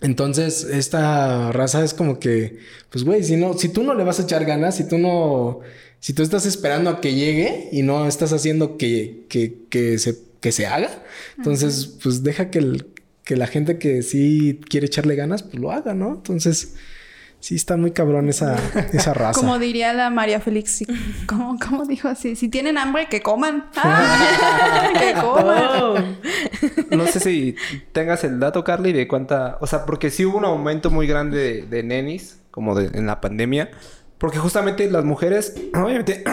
[0.00, 2.58] Entonces, esta raza es como que,
[2.90, 5.60] pues, güey, si no, si tú no le vas a echar ganas, si tú no,
[5.98, 10.16] si tú estás esperando a que llegue y no estás haciendo que, que, que se,
[10.40, 11.02] que se haga,
[11.36, 12.86] entonces, pues, deja que, el-
[13.24, 16.14] que la gente que sí quiere echarle ganas, pues lo haga, ¿no?
[16.14, 16.74] Entonces,
[17.40, 18.56] sí está muy cabrón esa,
[18.92, 19.40] esa raza.
[19.40, 20.86] Como diría la María Félix, sí,
[21.26, 22.36] ¿cómo, cómo dijo así?
[22.36, 23.66] Si tienen hambre, que coman.
[23.76, 24.90] ¡Ah!
[24.98, 25.68] que coman.
[25.82, 26.96] Oh.
[26.96, 27.56] No sé si
[27.92, 29.58] tengas el dato, Carly, de cuánta...
[29.60, 33.06] O sea, porque sí hubo un aumento muy grande de, de nenis, como de, en
[33.06, 33.70] la pandemia.
[34.18, 36.24] Porque justamente las mujeres, obviamente...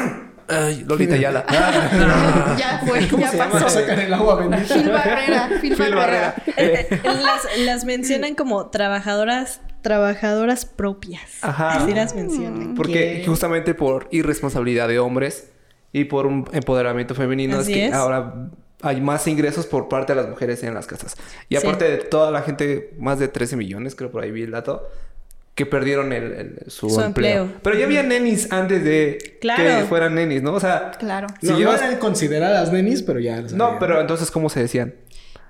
[0.47, 1.45] Ay, Lolita Yala.
[2.58, 3.51] ya fue, ¿Cómo ya se llama?
[3.60, 3.69] pasó.
[3.69, 4.75] Sacan el agua bendita.
[4.91, 5.95] Barrera, Phil Barrera.
[5.95, 6.36] Barrera.
[6.58, 11.21] Eh, las, las mencionan como trabajadoras, trabajadoras propias.
[11.43, 11.77] Ajá.
[11.84, 12.75] Así las mencionan.
[12.75, 15.49] Porque Que- justamente por irresponsabilidad de hombres
[15.91, 17.93] y por un empoderamiento femenino Así es que es.
[17.93, 18.49] ahora
[18.81, 21.15] hay más ingresos por parte de las mujeres en las casas.
[21.49, 21.65] Y Sí.
[21.65, 24.88] aparte de toda la gente, más de 13 millones, creo por ahí vi el dato,
[25.56, 27.44] que perdieron el, el- su, Su empleo.
[27.44, 27.60] empleo.
[27.63, 29.63] Pero ya había nenis antes de Claro.
[29.63, 30.54] que fueran nenis, ¿no?
[30.54, 31.28] O sea, Claro.
[31.41, 33.41] si no, llevas- no eran consideradas nenis, pero ya.
[33.41, 33.80] las No, había.
[33.80, 34.94] pero entonces, ¿cómo se decían?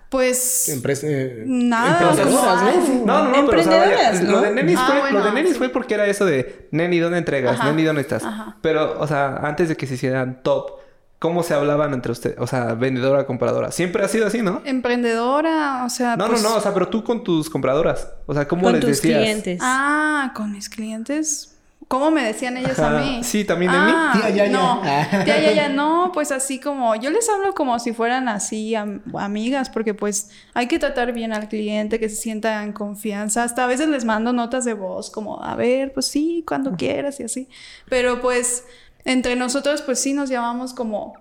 [0.10, 2.10] Pues Empresa, eh, nada.
[2.12, 3.06] emprendedoras, ¿no?
[3.06, 5.26] No, no, no, pero o sea, vaya, Emprendedoras, lo de nenis, Ah, fue, bueno, lo
[5.26, 5.58] de nenis sí.
[5.58, 7.60] fue porque era eso de Neni, ¿dónde entregas?
[7.60, 8.24] Ajá, Neni, ¿dónde estás?
[8.24, 8.58] ajá.
[8.62, 10.80] Pero, o sea, antes de que se hicieran top,
[11.26, 12.38] ¿cómo se hablaban entre ustedes?
[12.40, 13.72] O sea, vendedora, compradora.
[13.72, 14.62] Siempre ha sido así, ¿no?
[14.66, 18.10] emprendedora, o sea, No, pues- no, no, o sea, pero tú con tus compradoras.
[18.28, 19.20] O sea, ¿cómo con les tus decías?
[19.22, 19.60] clientes.
[19.64, 21.52] Ah, con mis clientes.
[21.88, 23.24] ¿Cómo me decían ellos a mí?
[23.24, 23.92] Sí, también de mí.
[23.94, 24.52] Ah, Tía Yaya.
[24.52, 24.82] No,
[25.24, 29.70] tía Yaya, no, pues así como, yo les hablo como si fueran así am- amigas,
[29.70, 33.44] porque pues hay que tratar bien al cliente, que se sienta en confianza.
[33.44, 37.20] Hasta a veces les mando notas de voz, como, a ver, pues sí, cuando quieras
[37.20, 37.50] y así.
[37.88, 38.66] Pero pues
[39.06, 41.14] entre nosotros, pues sí nos llamamos como,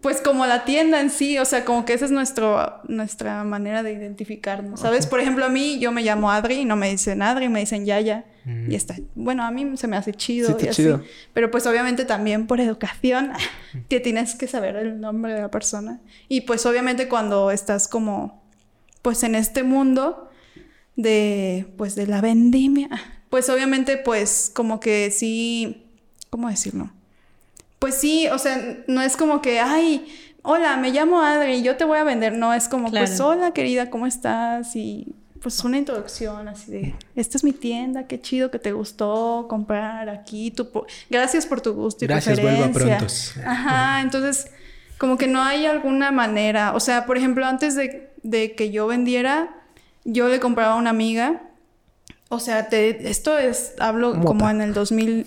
[0.00, 3.82] pues como la tienda en sí, o sea, como que esa es nuestro, nuestra manera
[3.82, 5.06] de identificarnos, ¿sabes?
[5.06, 7.84] Por ejemplo, a mí yo me llamo Adri y no me dicen Adri, me dicen
[7.84, 8.24] Yaya.
[8.68, 10.82] Y está, bueno, a mí se me hace chido Sí, y así.
[10.82, 11.02] chido.
[11.32, 13.30] Pero pues obviamente también por educación
[13.88, 16.00] te tienes que saber el nombre de la persona.
[16.28, 18.42] Y pues obviamente cuando estás como
[19.02, 20.28] pues en este mundo
[20.96, 22.88] de pues de la vendimia,
[23.30, 25.86] pues obviamente pues como que sí,
[26.30, 26.90] ¿cómo decirlo?
[27.82, 30.06] Pues sí, o sea, no es como que, ay,
[30.42, 32.32] hola, me llamo Adri, yo te voy a vender.
[32.32, 34.76] No, es como, pues, hola, querida, ¿cómo estás?
[34.76, 39.46] Y pues una introducción así de, esta es mi tienda, qué chido que te gustó
[39.48, 40.52] comprar aquí.
[40.52, 42.98] Tu po- Gracias por tu gusto y Gracias, vuelva preferencia".
[42.98, 43.34] prontos.
[43.44, 44.46] Ajá, entonces,
[44.98, 46.74] como que no hay alguna manera.
[46.76, 49.56] O sea, por ejemplo, antes de, de que yo vendiera,
[50.04, 51.42] yo le compraba a una amiga.
[52.34, 54.26] O sea, te, esto es, hablo Mota.
[54.26, 55.26] como en el 2000.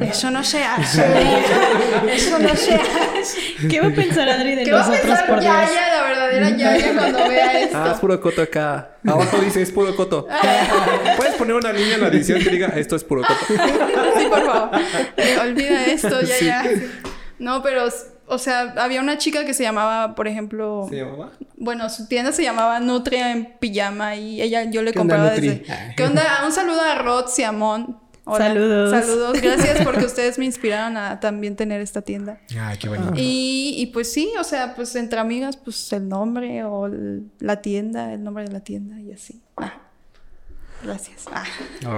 [0.00, 1.04] Eso no se hace.
[2.14, 3.68] Eso no se hace.
[3.68, 5.52] ¿Qué va a pensar Adri de ¿Qué va a pensar por Dios?
[5.52, 7.76] Yaya, la verdadera Yaya, cuando vea esto?
[7.76, 8.96] Ah, es puro coto acá.
[9.06, 10.26] Abajo dice es puro coto.
[11.18, 13.44] Puedes poner una línea en la edición que diga esto es puro coto.
[13.46, 14.70] Sí, por favor.
[15.18, 16.46] Eh, olvida esto, ya, Sí.
[16.46, 16.62] ya.
[16.62, 16.90] sí.
[17.38, 17.86] No, pero,
[18.26, 21.30] o sea, había una chica que se llamaba, por ejemplo, ¿Se llamaba?
[21.56, 25.36] bueno, su tienda se llamaba Nutria en pijama y ella, yo le ¿Qué onda, compraba
[25.38, 25.64] desde...
[25.70, 25.92] Ah.
[25.96, 26.22] ¿Qué onda?
[26.46, 27.98] Un saludo a Rod Siamón.
[28.24, 28.46] Hola.
[28.46, 28.90] Saludos.
[28.90, 29.40] Saludos.
[29.42, 32.38] Gracias porque ustedes me inspiraron a también tener esta tienda.
[32.56, 33.12] Ay, qué bonito.
[33.16, 37.60] Y, y pues sí, o sea, pues entre amigas, pues el nombre o el- la
[37.62, 39.42] tienda, el nombre de la tienda y así.
[39.56, 39.72] Ah.
[40.84, 41.24] Gracias.
[41.32, 41.44] Ah.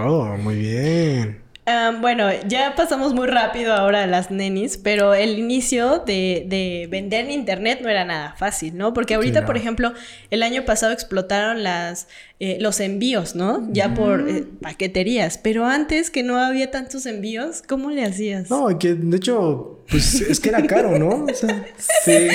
[0.09, 1.43] Oh, muy bien.
[1.67, 6.89] Ah, bueno, ya pasamos muy rápido ahora a las nenis, pero el inicio de, de
[6.91, 8.93] vender en internet no era nada fácil, ¿no?
[8.93, 9.47] Porque ahorita, no.
[9.47, 9.95] por ejemplo,
[10.31, 12.07] el año pasado explotaron las,
[12.39, 13.67] eh, los envíos, ¿no?
[13.73, 18.51] Ya por eh, paqueterías, pero antes que no había tantos envíos, ¿cómo le hacías?
[18.51, 21.25] No, que de hecho, pues es que era caro, ¿no?
[21.25, 21.65] O sea,
[22.05, 22.29] Sí.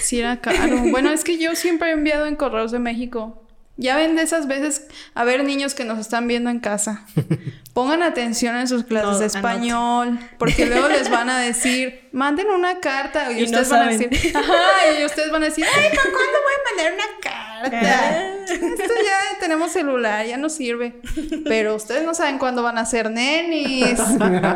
[0.00, 0.78] Sí, era caro.
[0.90, 3.42] Bueno, es que yo siempre he enviado en Correos de México.
[3.80, 4.82] Ya ven de esas veces,
[5.14, 7.04] a ver, niños que nos están viendo en casa,
[7.74, 9.38] pongan atención en sus clases No, de anote.
[9.38, 13.82] español, porque luego les van a decir, manden una carta, y, Y no ustedes van
[13.82, 17.20] a decir, ajá, y ustedes van a decir, ay, ¿para cuándo voy a mandar una
[17.22, 18.34] carta?
[18.48, 21.00] Esto ya tenemos celular, ya no sirve.
[21.44, 23.98] Pero ustedes no saben cuándo van a ser nenis,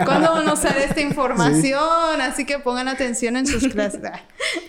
[0.04, 4.00] cuándo van a usar esta información, así que pongan atención en sus clases.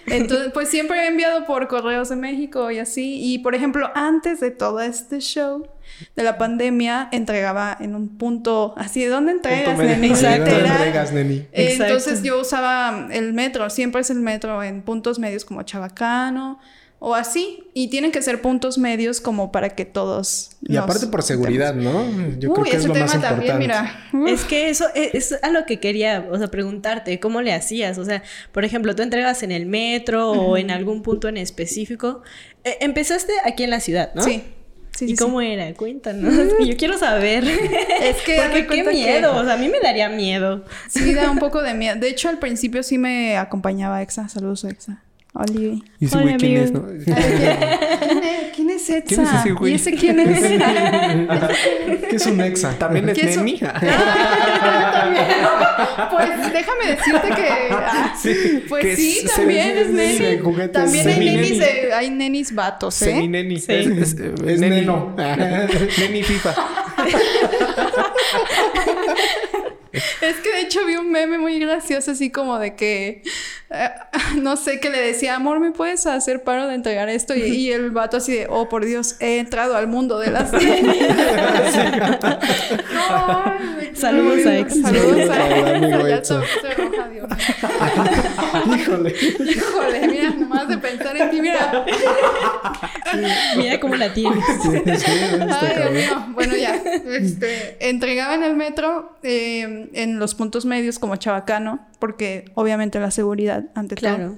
[0.08, 3.34] Entonces, pues siempre he enviado por correos de México y así.
[3.34, 5.68] Y por ejemplo, antes de todo este show
[6.16, 10.08] de la pandemia, entregaba en un punto así, ¿de dónde entregas, neni?
[10.10, 10.39] Exacto.
[10.39, 10.78] ¿dónde Literal.
[10.78, 11.48] entregas, neni?
[11.52, 11.84] Exacto.
[11.84, 16.60] Entonces yo usaba el metro, siempre es el metro en puntos medios como Chabacano
[17.06, 17.60] o así.
[17.74, 20.51] Y tienen que ser puntos medios como para que todos...
[20.62, 22.06] Y nos aparte por seguridad, ¿no?
[22.39, 24.14] Yo Uy, creo que es ese lo tema más también, importante.
[24.14, 24.32] mira.
[24.34, 27.97] Es que eso es, es a lo que quería, o sea, preguntarte, ¿cómo le hacías?
[27.97, 28.24] O sea,
[28.54, 32.22] por ejemplo, tú entregas en el metro o en algún punto en específico.
[32.64, 34.24] Eh, empezaste aquí en la ciudad, ¿no?
[34.24, 34.41] Sí.
[34.95, 35.74] Sí, ¿Y sí, cómo era?
[35.74, 36.34] Cuéntanos.
[36.66, 37.43] Yo quiero saber.
[38.01, 39.36] Es que Porque qué que- miedo.
[39.36, 40.64] O sea, a mí me daría miedo.
[40.88, 41.95] Sí, da un poco de miedo.
[41.99, 44.30] De hecho, al principio sí me acompañaba Exa.
[44.30, 45.04] Saludos, Exa.
[45.36, 45.84] Oli.
[46.00, 46.86] ¿Y ese güey quién es, no?
[47.06, 49.04] ¿Quién es, ¿Quién es Exa?
[49.08, 49.72] ¿Quién es ese güey?
[49.72, 50.40] ¿Y ese quién es?
[52.10, 52.78] ¿Qué es un exa?
[52.78, 53.60] También es ¿Qué es neni.
[53.64, 53.80] Ah.
[56.12, 57.48] Pues déjame decirte que.
[57.72, 60.72] ah, Sí, pues que sí, también es juguetes.
[60.72, 63.06] También hay nenis, de- hay nenis vatos, ¿eh?
[63.06, 63.60] Semineni.
[63.60, 63.72] Sí.
[63.72, 64.16] Es, es,
[64.46, 64.82] Es neni.
[64.82, 65.16] neno.
[65.18, 66.54] Neni FIFA.
[69.94, 73.22] Es que de hecho vi un meme muy gracioso, así como de que,
[73.70, 73.89] eh,
[74.41, 77.36] no sé, que le decía, amor, ¿me puedes hacer paro de entregar esto?
[77.36, 80.52] Y, y el vato así de, oh, por Dios, he entrado al mundo de las.
[82.94, 83.54] No,
[83.94, 84.82] Saludos a Ex.
[84.82, 86.32] Saludos a Ex.
[88.76, 89.16] Híjole.
[89.39, 91.86] Híjole, mira, nomás de pensar en ti, mira.
[93.58, 94.44] Mira cómo la tienes.
[94.62, 96.26] Sí, sí, está Ay, Dios mío.
[96.30, 96.76] Bueno, ya.
[96.76, 103.12] Este, entregaba en el metro eh, en los puntos medios como Chabacano, porque obviamente la
[103.12, 104.16] seguridad ante todo.
[104.16, 104.36] Claro.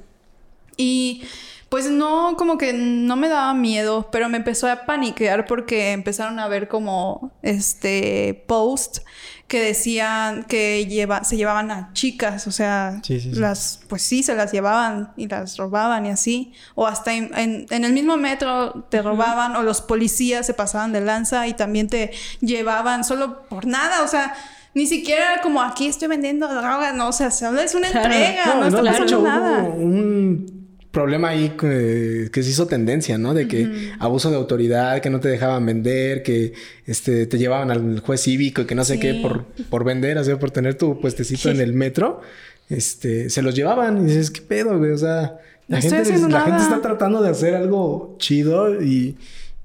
[0.78, 1.24] Y
[1.70, 6.39] Pues no, como que no me daba miedo, pero me empezó a paniquear porque empezaron
[6.39, 9.00] a ver como este post
[9.48, 13.39] que decían que lleva, se llevaban a chicas, o sea, Sí, sí, sí.
[13.39, 17.66] las, pues sí, se las llevaban y las robaban y así, o hasta en, en-
[17.70, 21.89] en el mismo metro te robaban o los policías se pasaban de lanza y también
[21.89, 24.34] te llevaban solo por nada, o sea,
[24.76, 28.05] ni siquiera era como aquí estoy vendiendo droga, no, o sea, solo es una Claro.
[28.13, 29.63] entrega, no, está de pasando hecho, nada.
[29.63, 30.55] Hubo un
[30.91, 33.34] problema ahí que, que se hizo tendencia, ¿no?
[33.34, 36.53] De que abuso de autoridad, que no te dejaban vender, que
[36.86, 38.99] este, te llevaban al juez cívico y que no sé Sí.
[39.01, 42.21] qué por, por vender, o sea, por tener tu puestecito en el metro,
[42.69, 44.91] este, se los llevaban y dices, ¿qué pedo, güey?
[44.91, 49.17] O sea, No la, gente, la gente está tratando de hacer algo chido y,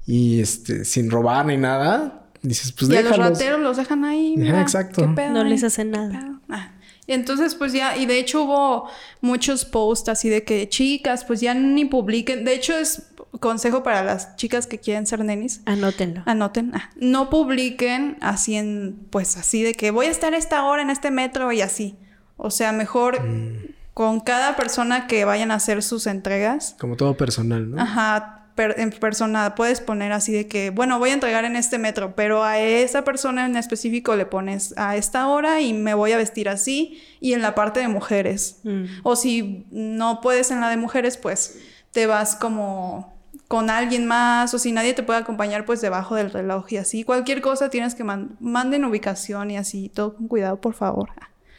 [0.05, 2.20] y este, sin robar ni nada.
[2.41, 4.35] Dices, pues y a los rateros los dejan ahí.
[4.39, 5.01] Exacto.
[5.01, 5.49] ¿qué pedo No ahí?
[5.49, 6.39] les hacen ¿Qué nada.
[6.49, 6.71] Ah.
[7.07, 8.89] Y entonces, pues ya, y de hecho hubo
[9.21, 12.45] muchos posts así de que chicas, pues ya ni publiquen.
[12.45, 15.61] De hecho, es consejo para las chicas que quieren ser nenis.
[15.65, 16.23] Anótenlo.
[16.25, 20.81] Anoten, ah, no publiquen así en, pues así de que voy a estar esta hora
[20.81, 21.95] en este metro y así.
[22.37, 23.19] O sea, mejor
[23.93, 27.81] con cada persona que vayan a hacer sus entregas, Como todo personal, ¿no?
[27.81, 31.77] Ajá, per- en persona puedes poner así de que, bueno, voy a entregar en este
[31.79, 36.11] metro, pero a esa persona en específico le pones a esta hora y me voy
[36.11, 38.59] a vestir así y en la parte de mujeres.
[38.63, 38.83] Mm.
[39.03, 41.57] O si no puedes en la de mujeres, pues
[41.91, 43.11] te vas como
[43.47, 47.03] con alguien más o si nadie te puede acompañar, pues debajo del reloj y así.
[47.03, 51.09] Cualquier cosa tienes que man- manden ubicación y así, todo con cuidado, por favor.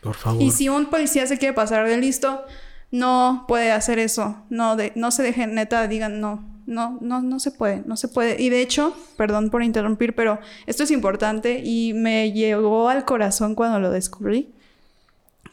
[0.02, 0.40] Por favor.
[0.40, 2.44] Y si un policía se quiere pasar de listo,
[2.90, 4.36] no puede hacer eso.
[4.50, 6.44] No, de, no se dejen, neta, digan no.
[6.66, 8.40] No, no, no se puede, no se puede.
[8.42, 13.54] Y de hecho, perdón por interrumpir, pero esto es importante y me llegó al corazón
[13.54, 14.52] cuando lo descubrí.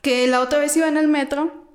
[0.01, 1.65] Que la otra vez iba en el metro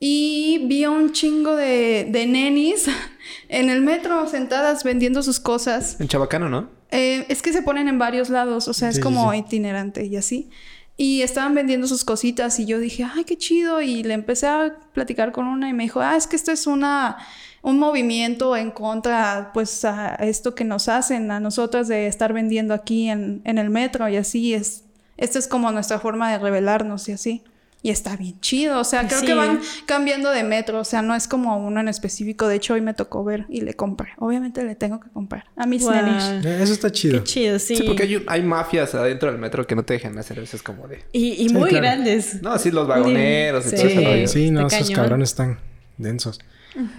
[0.00, 2.86] y vi a un chingo de, de nenis
[3.48, 6.00] en el metro sentadas vendiendo sus cosas.
[6.00, 6.68] En Chabacano, ¿no?
[6.90, 9.38] Eh, es que se ponen en varios lados, o sea, Sí, es como sí.
[9.38, 10.50] itinerante y así.
[10.96, 13.80] Y estaban vendiendo sus cositas y yo dije, ay, qué chido.
[13.80, 16.66] Y le empecé a platicar con una y me dijo, ah, es que esto es
[16.66, 17.18] una,
[17.62, 22.74] un movimiento en contra, pues, a esto que nos hacen a nosotras de estar vendiendo
[22.74, 24.54] aquí en, en el metro y así.
[24.54, 24.84] es
[25.16, 27.42] Esta es como nuestra forma de rebelarnos y así.
[27.80, 29.26] Y está bien chido, o sea, creo Sí.
[29.26, 32.48] que van cambiando de metro, o sea, no es como uno en específico.
[32.48, 34.08] De hecho, hoy me tocó ver y le compré.
[34.18, 36.24] Obviamente le tengo que comprar a mis nenis.
[36.44, 37.18] Eh, Eso está chido.
[37.18, 37.76] Qué chido, sí.
[37.76, 40.56] Sí, porque hay, un- hay mafias adentro del metro que no te dejan hacer eso.
[40.56, 41.04] Es como de...
[41.12, 41.84] Y, y Sí, muy claro.
[41.86, 42.42] grandes.
[42.42, 43.76] No, sí, los vagoneros y Sí.
[43.76, 44.28] todo ese rollo.
[44.28, 45.00] Sí, no, Está esos cañón.
[45.04, 45.58] cabrones están
[45.98, 46.40] densos.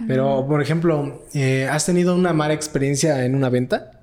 [0.06, 4.00] Pero, por ejemplo, eh, ¿has tenido una mala experiencia en una venta?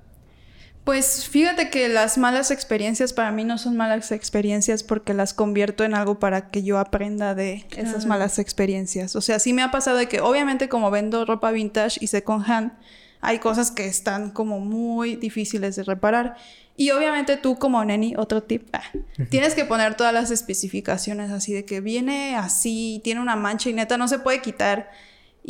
[0.88, 5.84] Pues fíjate que las malas experiencias para mí no son malas experiencias porque las convierto
[5.84, 9.14] en algo para que yo aprenda de esas malas experiencias.
[9.14, 12.50] O sea, sí me ha pasado de que obviamente como vendo ropa vintage y second
[12.50, 12.72] hand,
[13.20, 16.36] hay cosas que están como muy difíciles de reparar.
[16.74, 18.80] Y obviamente tú como neni, otro tip, ah,
[19.28, 23.74] tienes que poner todas las especificaciones así de que viene así, tiene una mancha y
[23.74, 24.90] neta no se puede quitar.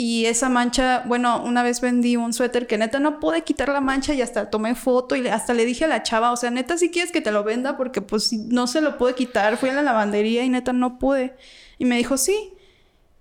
[0.00, 3.80] Y esa mancha, bueno, una vez vendí un suéter que neta no pude quitar la
[3.80, 6.78] mancha y hasta tomé foto y hasta le dije a la chava, o sea, neta
[6.78, 9.72] si quieres que te lo venda porque pues no se lo pude quitar, fui a
[9.72, 11.34] la lavandería y neta no pude.
[11.78, 12.52] Y me dijo, sí.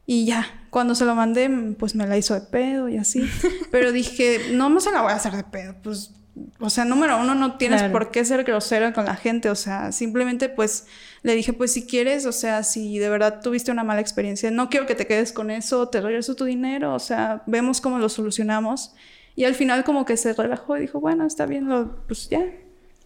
[0.05, 1.49] Y ya, cuando se lo mandé,
[1.79, 3.27] pues me la hizo de pedo y así.
[3.71, 6.11] Pero dije, no, no se la voy a hacer de pedo, pues...
[6.59, 7.93] O sea, número uno, no tienes Claro.
[7.93, 9.49] por qué ser grosera con la gente.
[9.49, 10.87] O sea, simplemente pues
[11.23, 14.69] le dije, pues si quieres, o sea, si de verdad tuviste una mala experiencia, no
[14.69, 18.09] quiero que te quedes con eso, te regreso tu dinero, o sea, vemos cómo lo
[18.09, 18.93] solucionamos.
[19.35, 22.41] Y al final como que se relajó y dijo, bueno, está bien, lo, pues ya.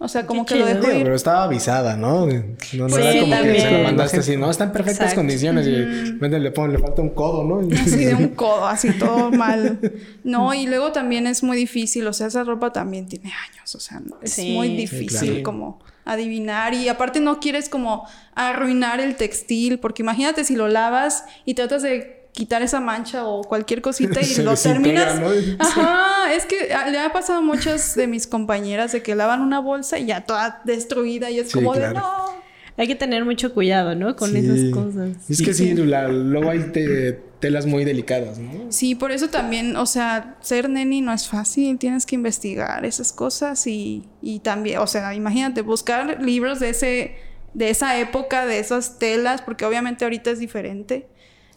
[0.03, 1.03] O sea, como Qué que lo dejó ir.
[1.03, 2.25] pero estaba avisada, ¿no?
[2.25, 3.61] No, no Pues era sí, como que también.
[3.61, 4.49] se lo mandaste así, ¿no?
[4.49, 5.19] Está en perfectas Exacto.
[5.19, 7.59] condiciones y vende, le, pon- le falta un codo, ¿no?
[7.81, 9.79] Así de un codo, así todo mal.
[10.23, 13.79] No, y luego también es muy difícil, o sea, esa ropa también tiene años, o
[13.79, 14.53] sea, es Sí.
[14.55, 15.43] muy Sí, difícil claro.
[15.43, 21.25] como adivinar y aparte no quieres como arruinar el textil, porque imagínate si lo lavas
[21.45, 25.19] y tratas de quitar esa mancha o cualquier cosita y Se lo terminas.
[25.19, 25.27] ¿no?
[25.59, 29.59] Ajá, es que le ha pasado a muchas de mis compañeras de que lavan una
[29.59, 32.41] bolsa y ya toda destruida y es Sí, como de no.
[32.77, 34.15] Hay que tener mucho cuidado, ¿no?
[34.15, 34.37] Con Sí.
[34.37, 35.09] esas cosas.
[35.29, 38.71] Es que sí, la- luego hay te- telas muy delicadas, ¿no?
[38.71, 43.11] Sí, por eso también, o sea, ser neni no es fácil, tienes que investigar esas
[43.11, 47.15] cosas y, y también, o sea, imagínate, buscar libros de ese,
[47.53, 51.07] de esa época, de esas telas, porque obviamente ahorita es diferente.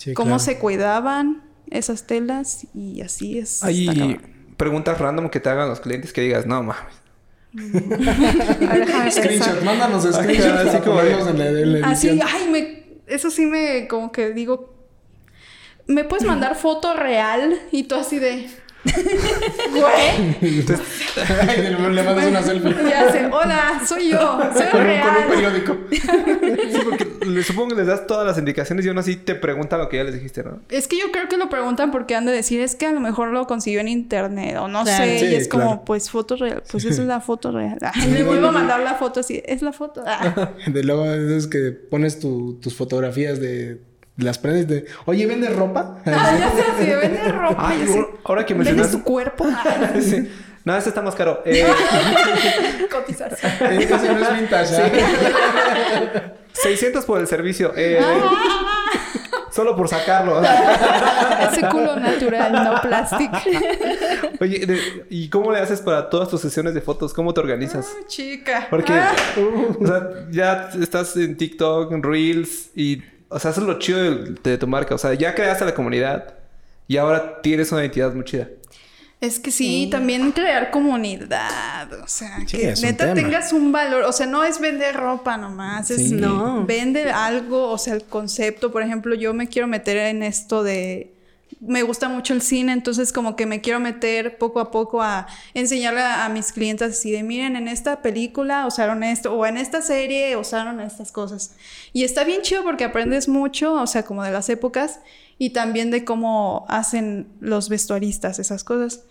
[0.05, 0.38] Sí, Cómo claro.
[0.40, 3.62] se cuidaban esas telas y así es.
[3.62, 4.20] Hay
[4.59, 6.94] preguntas random que te hagan los clientes que digas, no mames.
[7.55, 12.28] Ver, déjame Screenshot, mándanos screenshots así como en la, en la Así, edición.
[12.30, 14.74] ay, me, eso sí me, como que digo,
[15.86, 17.59] ¿me puedes mandar foto real?
[17.72, 18.48] Y tú así de...
[18.85, 20.64] Güey.
[21.49, 22.74] Ay, le mandas una selfie.
[22.89, 25.09] Y hace, hola, soy yo, soy Con un, real.
[25.09, 25.76] con un periódico.
[26.74, 29.89] Sí, porque supongo que les das todas las indicaciones y aún así te preguntan lo
[29.89, 30.61] que ya les dijiste, ¿no?
[30.68, 33.01] Es que yo creo que lo preguntan porque han de decir, es que a lo
[33.01, 35.05] mejor lo consiguió en internet o no Claro.
[35.05, 35.18] sé.
[35.20, 35.82] Sí, y es como, claro.
[35.85, 37.78] pues foto real, pues esa es la foto real.
[37.82, 40.03] Ah, le vuelvo a mandar la foto así, es la foto.
[40.07, 40.51] Ah.
[40.66, 43.80] De luego es que pones tu- tus fotografías de
[44.16, 45.98] las prendas de, oye, ¿vendes ropa?
[46.06, 47.68] Ah, ya sé, así, vende ropa.
[47.68, 47.86] Ay,
[48.24, 48.98] ahora que ¿Vendes mencionaste...
[48.98, 49.46] tu cuerpo?
[49.64, 50.30] Ah, Sí.
[50.64, 51.42] No, este está más caro.
[51.46, 51.66] Eh,
[52.90, 53.52] cotización.
[53.72, 54.76] Ese no es vintage.
[54.82, 56.32] ¿ah?
[56.52, 57.72] 600 por el servicio.
[57.76, 58.30] Eh, Ah.
[59.50, 60.40] solo por sacarlo.
[60.42, 63.36] Ese culo natural, no plástico.
[64.40, 67.12] Oye, de- ¿y cómo le haces para todas tus sesiones de fotos?
[67.14, 67.92] ¿Cómo te organizas?
[67.96, 68.66] Ay, chica.
[68.70, 69.12] Porque, Ah.
[69.80, 73.02] o sea, ya estás en TikTok, en Reels y,
[73.35, 74.95] o sea, eso es lo chido de, de tu marca.
[74.95, 76.35] O sea, ya creaste la comunidad
[76.89, 78.49] y ahora tienes una identidad muy chida.
[79.20, 83.14] Es que sí, también crear comunidad, o sea, Sí, que un neta tema.
[83.14, 86.14] tengas un valor, o sea, no es vender ropa nomás, es Sí.
[86.14, 86.66] No.
[86.66, 91.13] vende algo, o sea, el concepto, por ejemplo, yo me quiero meter en esto de
[91.66, 95.26] me gusta mucho el cine, entonces como que me quiero meter poco a poco a
[95.54, 99.82] enseñarle a, mis clientes así de, miren, en esta película usaron esto, o en esta
[99.82, 101.56] serie usaron estas cosas.
[101.92, 105.00] Y está bien chido porque aprendes mucho, o sea, como de las épocas,
[105.38, 109.04] y también de cómo hacen los vestuaristas esas cosas.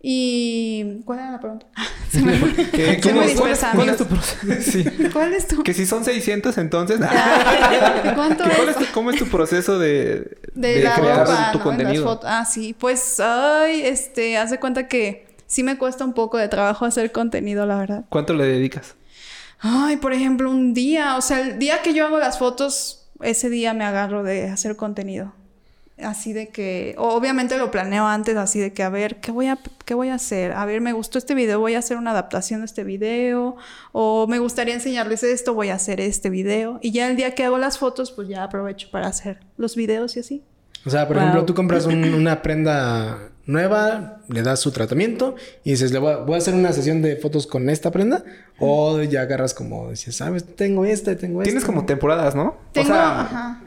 [0.00, 1.00] Y...
[1.04, 1.66] ¿Cuál era la pregunta?
[2.10, 2.52] Se me fue.
[2.70, 4.46] ¿Qué- cómo- cuál, es, cuál tu proceso?
[4.60, 4.84] Sí.
[5.12, 5.62] ¿Cuál es tu...?
[5.62, 6.98] Que si son 600, entonces...
[8.14, 8.76] ¿Cuánto ¿Qué- cuál es?
[8.76, 11.64] tu- ¿Cómo es tu proceso de, De, la crear ropa, tu ¿no?
[11.64, 12.20] contenido?
[12.24, 12.74] Ah, sí.
[12.78, 17.10] Pues, ay, este, haz de cuenta que sí me cuesta un poco de trabajo hacer
[17.12, 18.04] contenido, la verdad.
[18.08, 18.94] ¿Cuánto le dedicas?
[19.60, 23.50] Ay, por ejemplo, un día, o sea, el día que yo hago las fotos, ese
[23.50, 25.32] día me agarro de hacer contenido.
[26.02, 29.46] Así de que, o- obviamente lo planeo antes, así de que, a ver, ¿qué voy
[29.46, 30.52] a, qué voy a hacer?
[30.52, 33.56] A ver, me gustó este video, voy a hacer una adaptación de este video,
[33.92, 36.78] o me gustaría enseñarles esto, voy a hacer este video.
[36.82, 40.16] Y ya el día que hago las fotos, pues ya aprovecho para hacer los videos
[40.16, 40.42] y así.
[40.86, 41.22] O sea, por Wow.
[41.24, 45.34] ejemplo, tú compras un- una prenda nueva, le das su tratamiento
[45.64, 48.22] y dices, le voy a, voy a hacer una sesión de fotos con esta prenda.
[48.60, 51.48] O ya agarras como, dices, sabes, tengo esta, tengo esta.
[51.50, 52.56] Tienes como temporadas, ¿no?
[52.72, 53.60] Tengo, o sea, ajá.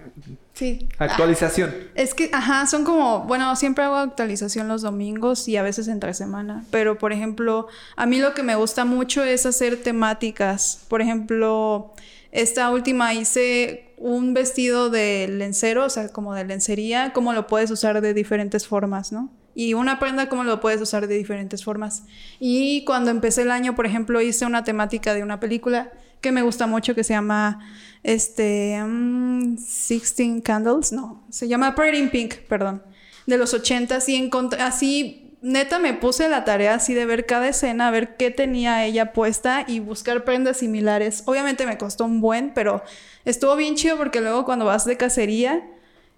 [0.62, 0.88] Sí.
[1.00, 1.74] actualización.
[1.96, 6.14] Es que, ajá, son como, bueno, siempre hago actualización los domingos y a veces entre
[6.14, 10.86] semana, pero por ejemplo, a mí lo que me gusta mucho es hacer temáticas.
[10.88, 11.96] Por ejemplo,
[12.32, 17.72] esta última hice un vestido de lencero, o sea, como de lencería, cómo lo puedes
[17.72, 19.32] usar de diferentes formas, ¿no?
[19.56, 22.04] Y una prenda, cómo lo puedes usar de diferentes formas.
[22.40, 25.92] Y cuando empecé el año, por ejemplo, hice una temática de una película
[26.22, 27.60] que me gusta mucho que se llama
[28.04, 32.84] este mm, Sixteen Candles, no, se llama Pretty in Pink, perdón,
[33.26, 37.92] de los 80 y así neta me puse la tarea así de ver cada escena,
[37.92, 41.24] ver qué tenía ella puesta y buscar prendas similares.
[41.26, 42.84] Obviamente me costó un buen, pero
[43.26, 45.68] estuvo bien chido porque luego cuando vas de cacería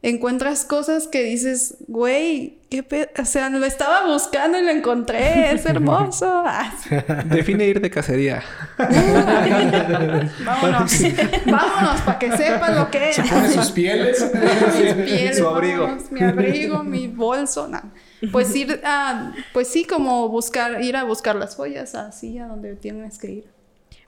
[0.04, 5.52] encuentras cosas que dices, güey, qué pe o sea, lo estaba buscando y lo encontré,
[5.54, 6.44] es hermoso.
[6.46, 6.72] Ah,
[7.26, 8.44] Define ir de cacería.
[10.46, 10.92] Vámonos.
[11.46, 13.16] Vámonos para que sepan lo que es.
[13.16, 14.32] Se pone sus pieles.
[14.34, 15.84] Mis pieles, Su abrigo.
[15.84, 17.82] vámonos, mi abrigo, mi bolso, no.
[18.32, 22.76] Pues ir a, pues sí, como buscar, ir a buscar las joyas así a donde
[22.76, 23.53] tienes que ir.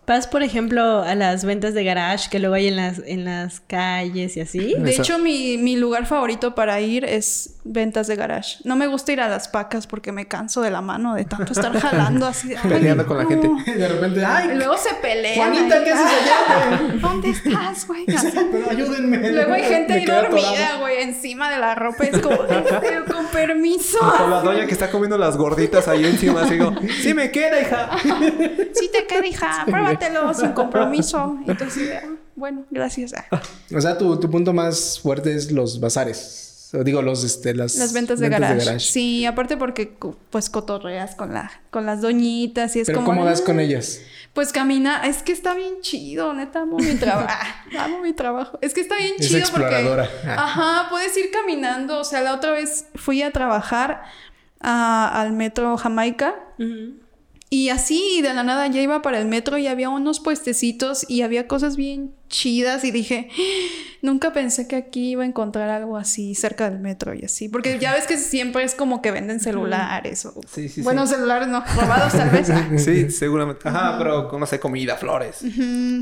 [0.07, 3.59] Vas, por ejemplo, a las ventas de garage que luego hay en las, en las
[3.61, 4.75] calles y así.
[4.77, 8.57] De hecho, mi, mi lugar favorito para ir es ventas de garage.
[8.65, 11.53] No me gusta ir a las pacas porque me canso de la mano de tanto
[11.53, 12.49] estar jalando así.
[12.49, 13.49] de, "Ay, Peleando con la gente.
[13.71, 15.35] De repente, Y ay, luego se pelean.
[15.51, 15.83] Juanita.
[15.83, 16.99] ¿qué haces allá, güey?
[17.01, 18.05] ¿Dónde estás, güey?
[18.05, 19.31] pero ayúdenme.
[19.31, 22.03] Luego hay gente ahí dormida, güey, encima de la ropa.
[22.03, 23.97] Es como, "Este, con permiso.
[23.99, 27.59] Con la doña que está comiendo las gorditas ahí encima, así como, sí me queda,
[27.59, 27.89] hija.
[28.75, 29.65] Sí te queda, hija,
[29.97, 31.37] pruébatelo sin compromiso.
[31.47, 33.13] Entonces, ah, bueno, gracias.
[33.31, 33.41] Ah.
[33.75, 36.41] O sea, tu, tu punto más fuerte es los bazares.
[36.73, 37.75] O digo, los, este, las...
[37.75, 38.79] Las ventas de garage.
[38.79, 39.95] Sí, aparte porque
[40.29, 43.11] pues cotorreas con la, con las doñitas y es Pero como.
[43.11, 43.45] ¿cómo das "Ah".
[43.45, 44.01] con ellas?
[44.33, 47.29] Pues camina, es que está bien chido, neta, amo mi trabajo.
[47.79, 48.57] amo mi trabajo.
[48.61, 50.09] Es que está bien Es chido exploradora.
[50.11, 50.27] porque.
[50.27, 50.43] Ah.
[50.43, 51.99] Ajá, puedes ir caminando.
[51.99, 54.03] O sea, la otra vez fui a trabajar
[54.59, 56.35] a- al metro Jamaica.
[56.59, 56.95] Ujú.
[57.49, 61.21] Y así de la nada ya iba para el metro y había unos puestecitos y
[61.21, 63.29] había cosas bien chidas y dije,
[64.01, 67.77] nunca pensé que aquí iba a encontrar algo así cerca del metro y así, porque
[67.79, 71.13] ya ves que siempre es como que venden celulares o Sí, sí, bueno, sí.
[71.13, 72.49] celulares no, robados tal vez.
[72.49, 73.69] Ah, Sí, seguramente.
[73.69, 75.41] Ajá, pero no sé, comida, flores.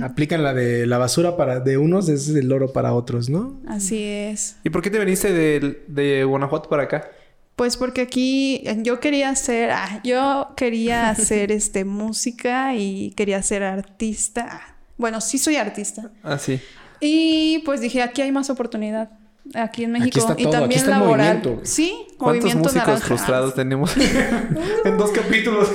[0.02, 3.60] Aplican la de la basura para de unos, es el oro para otros, ¿no?
[3.68, 4.56] Así es.
[4.64, 7.12] ¿Y por qué te viniste de, de Guanajuato para acá?
[7.56, 13.41] Pues porque aquí eh, yo quería hacer, ah, yo quería hacer este música y quería
[13.43, 14.47] ser artista.
[14.51, 16.12] Ah, Bueno, sí soy artista.
[16.24, 16.60] Ah, sí.
[16.99, 19.12] Y pues dije, aquí hay más oportunidad.
[19.56, 20.20] Aquí en México.
[20.20, 21.38] está y aquí también está el laboral.
[21.39, 21.66] movimiento.
[21.66, 23.06] Sí, ¿Cuántos movimiento músicos naranja.
[23.08, 23.91] frustrados tenemos
[24.86, 25.70] en dos capítulos?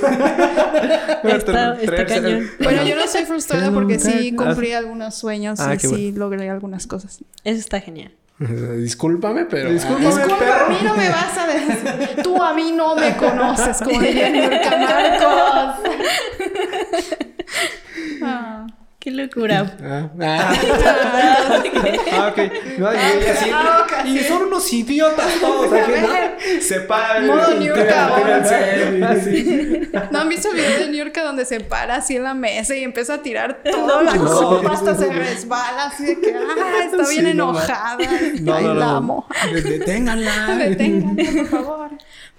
[1.23, 2.47] Está- está cañón.
[2.63, 6.87] Bueno, yo no soy frustrada porque sí cumplí algunos sueños Ah, y sí logré algunas
[6.87, 7.19] cosas.
[7.43, 8.11] Eso está genial.
[8.77, 9.69] Discúlpame, pero.
[9.71, 10.65] Discúlpame, Disculpa, perro.
[10.65, 12.23] a mí no me vas a decir.
[12.23, 15.75] Tú a mí no me conoces, como diría Marcos.
[18.21, 18.65] Ah.
[18.99, 19.77] Qué locura.
[19.81, 20.53] Ah, ah.
[22.11, 22.37] Ah, ok.
[22.79, 23.49] No, y ella así.
[23.53, 25.71] Ah, y son unos idiotas todos.
[25.71, 26.61] aquí, ¿no?
[26.61, 27.27] Se paran.
[27.27, 27.89] Modo New York
[29.05, 29.89] así.
[30.11, 32.75] ¿No han visto el video de New York donde se para así en la mesa
[32.75, 36.97] y empieza a tirar toda la copa hasta se resbala así de que ah, está
[37.09, 37.97] bien Sí, no, enojada?
[38.41, 38.95] No, Ay, no, la no.
[38.97, 39.27] amo.
[39.53, 40.57] Deténganla.
[40.59, 41.89] Deténganme, por favor.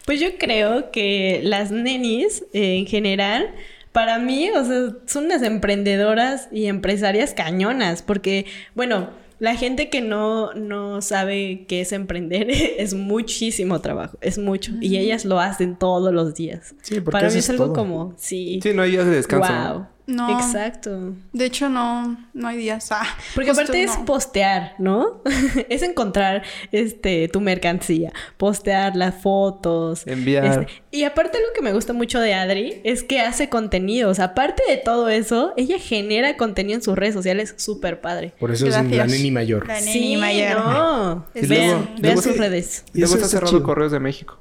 [0.04, 3.50] Pues yo creo que las nenis eh, en general,
[3.92, 9.10] para mí, o sea, son unas emprendedoras y empresarias cañonas, porque, bueno,
[9.40, 14.98] la gente que no, no sabe qué es emprender es muchísimo trabajo, es mucho, y
[14.98, 16.74] ellas lo hacen todos los días.
[16.82, 17.74] Sí, porque para mí es algo todo.
[17.74, 19.52] como, sí, Sí, no hay días de descanso.
[19.52, 19.74] ¿no?
[19.74, 19.86] wow.
[20.10, 20.28] No.
[20.40, 21.14] Exacto.
[21.32, 22.88] De hecho, no, no hay días.
[22.90, 24.04] Ah, Porque justo aparte es no.
[24.04, 25.22] postear, ¿no?
[25.68, 26.42] es encontrar
[26.72, 30.44] este tu mercancía, postear las fotos, Enviar.
[30.44, 34.18] este, y aparte lo que me gusta mucho de Adri es que hace contenidos.
[34.18, 38.32] Aparte de todo eso, ella genera contenido en sus redes sociales súper padre.
[38.40, 39.68] Por eso es la neni mayor.
[39.68, 40.56] La neni Sí, mayor.
[40.64, 41.26] no.
[41.34, 42.84] Y Vean, luego- vean luego sus redes.
[42.94, 43.62] Y Luego está cerrado chido.
[43.62, 44.38] Correos de México.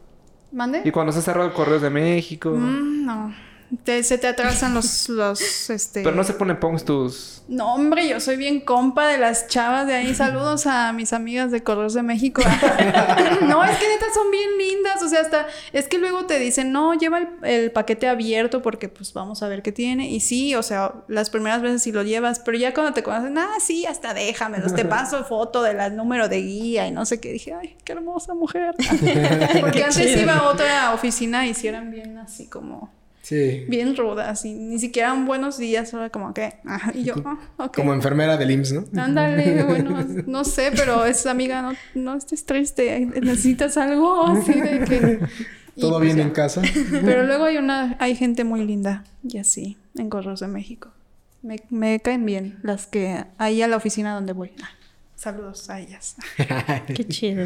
[0.52, 0.82] ¿Mande?
[0.84, 2.50] Y cuando está cerrado Correos de México.
[2.50, 3.49] Mm, no.
[3.84, 6.02] Te- se te atrasan los, los, este...
[6.02, 7.44] Pero no se ponen pongs tus.
[7.48, 10.14] No, hombre, yo soy bien compa de las chavas de ahí.
[10.16, 12.42] Saludos a mis amigas de Correos de México.
[13.42, 15.02] no, es que neta son bien lindas.
[15.04, 18.90] O sea, hasta es que luego te dicen, no, lleva el, el paquete abierto porque
[18.90, 20.10] pues vamos a ver qué tiene.
[20.10, 23.38] Y sí, o sea, las primeras veces sí lo llevas, pero ya cuando te conocen,
[23.38, 24.74] ah, sí, hasta déjamelos.
[24.76, 27.32] Te paso foto del número de guía y no sé qué.
[27.32, 28.76] Dije, ay, qué hermosa mujer.
[29.60, 30.22] porque Qué antes chido.
[30.22, 32.92] iba a otra oficina y sí eran bien así como
[33.30, 33.64] Sí.
[33.68, 37.72] bien rudas y ni siquiera un buenos días, solo como que, ah, y yo, ah.
[37.76, 38.86] Como enfermera del IMSS, ¿no?
[39.00, 44.80] Ándale, bueno, no sé, pero es amiga, no, no estés triste, necesitas algo así de
[44.84, 45.20] que...
[45.80, 46.24] Todo pues bien ya.
[46.24, 46.64] en casa.
[47.06, 50.90] Pero luego hay una, hay gente muy linda y así, en Correos de México.
[51.44, 54.52] Me, me caen bien las que ahí a la oficina donde voy.
[54.64, 54.72] Ah,
[55.16, 56.16] saludos a ellas.
[56.96, 57.46] Qué chido.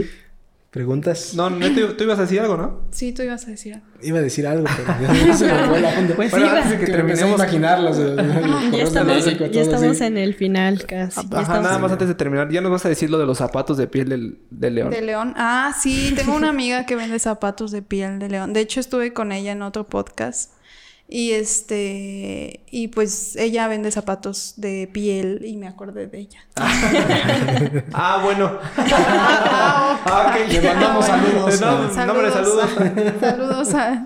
[0.73, 1.35] ¿Preguntas?
[1.35, 2.81] No, no tú, tú ibas a decir algo, ¿no?
[2.89, 3.85] Sí, tú ibas a decir algo.
[4.01, 6.15] Iba a decir algo, pero ya se me fue la onda.
[6.15, 6.57] Pues Bueno, iba.
[6.57, 7.35] antes de que a terminemos.
[7.35, 8.23] imaginar los, los Ya
[8.71, 11.21] de estamos, México, ya estamos en el final casi.
[11.21, 12.49] Ya Ajá, estamos nada más antes de terminar.
[12.49, 14.89] Ya nos vas a decir lo de los zapatos de piel del, del león.
[14.89, 15.33] De león.
[15.37, 18.53] Ah, sí, tengo una amiga que vende zapatos de piel de león.
[18.53, 20.53] De hecho, estuve con ella en otro podcast.
[21.07, 26.39] Y este, y pues ella vende zapatos de piel y me acordé de ella.
[27.93, 28.57] Ah, bueno.
[28.77, 30.07] Ah, ok.
[30.11, 30.51] Ah, ok.
[30.51, 31.51] Le mandamos Ah, bueno.
[31.51, 31.95] saludos.
[31.95, 32.69] No, nombre, saludos.
[33.19, 34.05] Saludos a-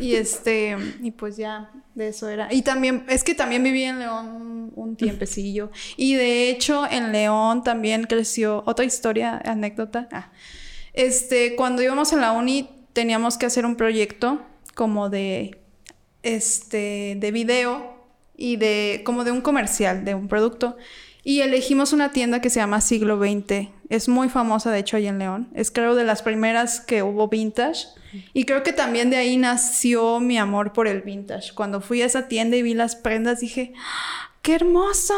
[0.00, 2.52] Y este, y pues ya, de eso era.
[2.52, 5.70] Y también, es que también viví en León un, un tiempecillo.
[5.96, 10.08] Y de hecho, en León también creció otra historia, anécdota.
[10.12, 10.30] Ah.
[10.92, 14.40] Este, cuando íbamos en la uni, teníamos que hacer un proyecto
[14.74, 15.60] como de,
[16.26, 17.94] este, de video
[18.36, 20.76] y de, como de un comercial, de un producto.
[21.22, 23.68] Y elegimos una tienda que se llama Siglo XX.
[23.88, 25.48] Es muy famosa, de hecho, ahí en León.
[25.54, 27.86] Es creo de las primeras que hubo vintage.
[28.32, 31.52] Y creo que también de ahí nació mi amor por el vintage.
[31.54, 35.14] Cuando fui a esa tienda y vi las prendas, dije, ¡Ah, ¡qué hermoso!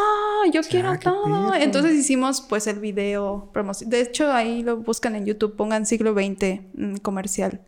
[0.52, 1.54] Yo quiero todo.
[1.54, 3.90] Entonces hicimos pues el video promoción.
[3.90, 7.61] De hecho, ahí lo buscan en YouTube, pongan Siglo XX mm, comercial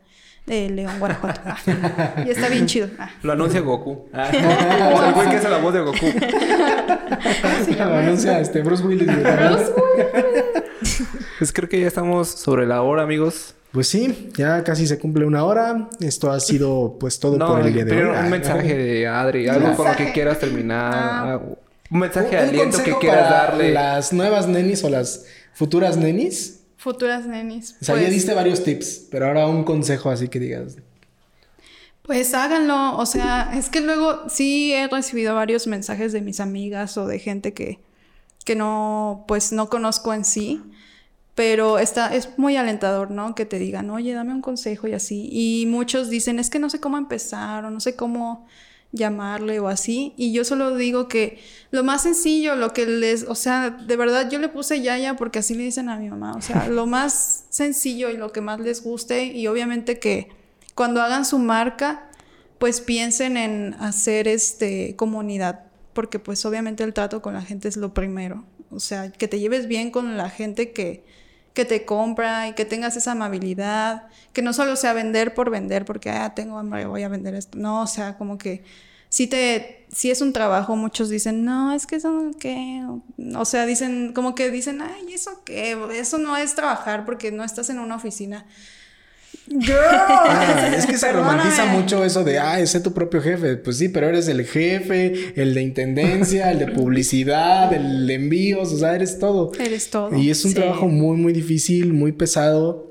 [0.51, 1.41] de León, Guanajuato.
[1.45, 1.57] Ah,
[2.27, 2.89] y está bien chido.
[2.99, 3.11] Ah.
[3.23, 4.09] Lo anuncia Goku.
[4.13, 6.07] O sea, el güey que hace la voz de Goku.
[7.79, 9.09] Lo anuncia este Bruce Willis.
[11.39, 13.55] Pues creo que ya estamos sobre la hora, amigos.
[13.73, 15.89] Pues sí, ya casi se cumple una hora.
[16.01, 18.19] Esto ha sido pues todo No, por el día de primero hoy.
[18.19, 20.93] un Ah, mensaje de Adri, algo con lo que quieras terminar.
[20.95, 21.41] ah,
[21.91, 23.73] Un mensaje de aliento que quieras para darle.
[23.73, 25.25] Las nuevas nenis o las
[25.55, 26.60] futuras nenis.
[26.81, 27.77] Futuras nenis.
[27.81, 30.77] O sea, ya Pues- diste varios tips, pero ahora un consejo así que digas.
[32.03, 36.97] Pues háganlo, o sea, es que luego sí he recibido varios mensajes de mis amigas
[36.97, 37.79] o de gente que,
[38.47, 40.63] que no, pues no conozco en sí,
[41.35, 43.35] pero está, es muy alentador, ¿no?
[43.35, 45.29] Que te digan, oye, dame un consejo y así.
[45.31, 48.47] Y muchos dicen, es que no sé cómo empezar o no sé cómo
[48.93, 50.15] llamarle o así.
[50.17, 51.39] Y yo solo digo que
[51.71, 55.39] lo más sencillo, lo que les, o sea, de verdad yo le puse Yaya porque
[55.39, 58.61] así le dicen a mi mamá, o sea, lo más sencillo y lo que más
[58.61, 60.29] les guste y obviamente que
[60.75, 62.11] cuando hagan su marca,
[62.59, 67.77] pues piensen en hacer este comunidad, porque pues obviamente el trato con la gente es
[67.77, 68.45] lo primero.
[68.71, 71.05] O sea, que te lleves bien con la gente que,
[71.55, 75.85] que te compra y que tengas esa amabilidad, que no solo sea vender por vender,
[75.85, 77.59] porque ah, tengo hambre, voy a vender esto.
[77.59, 78.63] No, o sea, como que
[79.09, 82.87] si te, si es un trabajo, muchos dicen, no, es que eso qué,
[83.37, 87.43] o sea, dicen, como que dicen, ay, eso qué, eso no es trabajar porque no
[87.43, 88.47] estás en una oficina.
[89.51, 93.57] Girl, Ah, es que se romantiza mucho eso de, ah, sé tu propio jefe.
[93.57, 98.73] Pues sí, pero eres el jefe, el de intendencia, el de publicidad, el de envíos,
[98.73, 99.51] o sea, eres todo.
[99.59, 100.15] Eres todo.
[100.17, 100.57] Y es un Sí.
[100.57, 102.90] trabajo muy, muy difícil, muy pesado.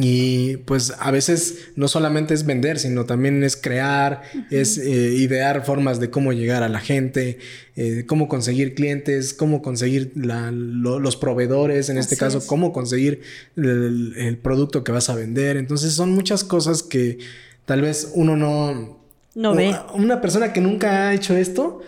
[0.00, 5.64] Y pues a veces no solamente es vender, sino también es crear, es eh, idear
[5.64, 7.38] formas de cómo llegar a la gente,
[7.74, 12.44] eh, cómo conseguir clientes, cómo conseguir la- lo- los proveedores, en este caso, es.
[12.44, 13.22] cómo conseguir
[13.56, 15.56] el, el producto que vas a vender.
[15.56, 17.18] Entonces son muchas cosas que
[17.64, 18.98] tal vez uno no...
[19.34, 19.74] No ve.
[19.94, 21.80] Una persona que nunca ha hecho esto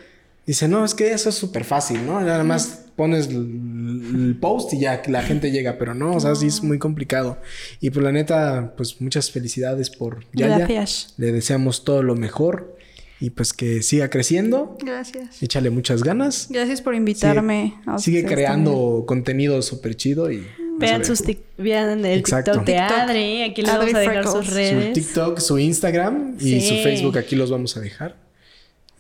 [0.47, 2.21] dice, no, es que eso es súper fácil, ¿no?
[2.21, 6.47] Nada más pones el, post y ya la gente llega, pero no, o sea, sí
[6.47, 7.39] es muy complicado.
[7.81, 10.59] Y pues la neta, pues muchas felicidades por Yaya.
[10.59, 11.15] Gracias.
[11.17, 12.77] Le deseamos todo lo mejor
[13.21, 14.77] y pues que siga creciendo.
[14.85, 15.43] Gracias.
[15.43, 16.49] Échale muchas ganas.
[16.51, 17.75] Gracias por invitarme.
[17.87, 20.47] a Sigue creando contenido súper chido y...
[20.79, 22.53] Vean, sus tic- vean el Exacto.
[22.53, 22.99] TikTok de TikTok.
[22.99, 23.43] Adri.
[23.43, 24.33] Aquí les Adri vamos a dejar Freckles.
[24.33, 24.93] sus Su redes.
[24.95, 26.69] TikTok, su Instagram y Sí.
[26.69, 28.17] su Facebook aquí los vamos a dejar.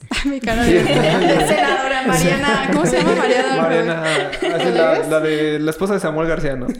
[0.25, 2.71] Mi cara de, senadora Mariana.
[2.73, 3.57] ¿Cómo se llama Mariana?
[3.63, 6.67] Mariana hace la, la de la esposa de Samuel García, ¿no?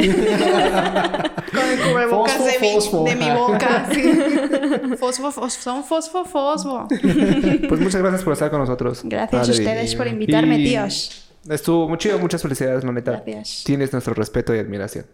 [1.51, 3.05] Con el cubrebocas Fosfo, de, mi, fosfo.
[3.05, 3.89] de mi boca.
[3.95, 4.97] Sí.
[4.99, 6.89] Fosfo, fosfo, son fosfo, fosfo.
[6.89, 9.01] Pues muchas gracias por estar con nosotros.
[9.05, 11.27] Gracias a ustedes por invitarme, Y tíos.
[11.49, 13.23] Estuvo muy chido, muchas felicidades, la neta.
[13.27, 13.65] Gracias.
[13.65, 15.07] Tienes nuestro respeto y admiración.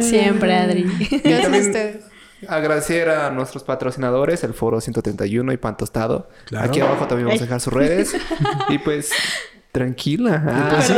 [0.00, 0.84] Siempre, Adri.
[1.24, 2.04] Gracias a ustedes.
[2.48, 6.28] Agradecer a nuestros patrocinadores, el Foro 131 y Pan Tostado.
[6.46, 6.68] Claro.
[6.68, 8.16] Aquí abajo también vamos a dejar sus redes.
[8.68, 9.10] y pues,
[9.80, 10.42] tranquila.
[10.46, 10.92] Ah, pues sí.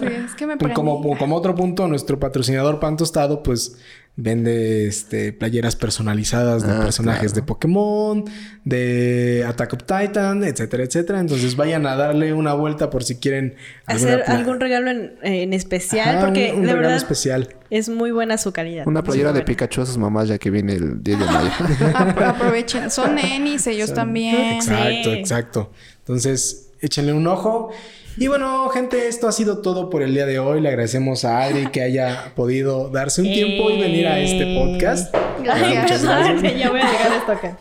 [0.00, 0.74] Sí, es que me Pues prendí.
[0.74, 3.76] como, como otro punto, nuestro patrocinador Pan Tostado, pues
[4.16, 7.34] vende este, playeras personalizadas de Ah, personajes claro.
[7.36, 8.24] de Pokémon,
[8.64, 11.20] de Attack of Titan, etcétera, etcétera.
[11.20, 13.54] Entonces vayan a darle una vuelta por si quieren
[13.86, 17.48] Hacer algún regalo en, en especial, Ajá, porque un, un de regalo verdad especial.
[17.70, 18.86] es muy buena su calidad.
[18.86, 19.40] Una playera de.
[19.42, 21.50] Pikachu a sus mamás ya que viene el 10 de mayo.
[21.94, 22.90] Apro- aprovechen.
[22.90, 24.56] Son nenis, ellos también.
[24.56, 25.18] Exacto, Sí.
[25.18, 25.72] exacto.
[26.00, 27.70] Entonces, échenle un ojo.
[28.16, 30.60] Y bueno, gente, esto ha sido todo por el día de hoy.
[30.60, 34.58] Le agradecemos a Adri que haya podido darse un tiempo y venir a este Eh.
[34.58, 35.14] podcast.
[35.42, 35.82] Gracias.
[35.82, 36.42] Muchas gracias.
[36.58, 37.58] ya voy a llegar a esto acá.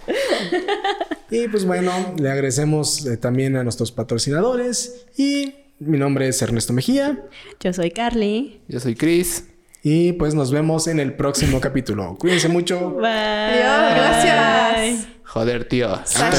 [1.31, 5.05] Y pues bueno, le agradecemos eh, también a nuestros patrocinadores.
[5.17, 7.23] Y mi nombre es Ernesto Mejía.
[7.59, 8.59] Yo soy Carly.
[8.67, 9.45] Yo soy Chris.
[9.81, 12.17] Y pues nos vemos en el próximo capítulo.
[12.19, 12.91] Cuídense mucho.
[12.95, 13.07] Bye.
[13.07, 15.18] Adiós, gracias.
[15.29, 15.93] Joder, tío.
[15.93, 16.31] Ah,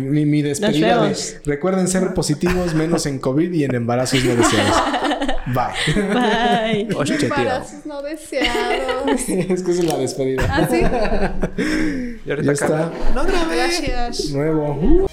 [0.00, 4.82] mi, mi despedida de, recuerden ser positivos menos en COVID y en embarazos no deseados.
[5.46, 6.02] Bye.
[6.12, 6.86] Bye.
[6.86, 7.18] Tío.
[7.20, 9.06] Embarazos no deseados.
[9.28, 10.44] es que es la despedida.
[10.50, 10.80] ¿Ah, sí?
[12.26, 13.46] Y ahorita Ya acá- está.
[13.48, 14.30] Gracias.
[14.32, 14.72] Nuevo.
[14.72, 15.06] Uh.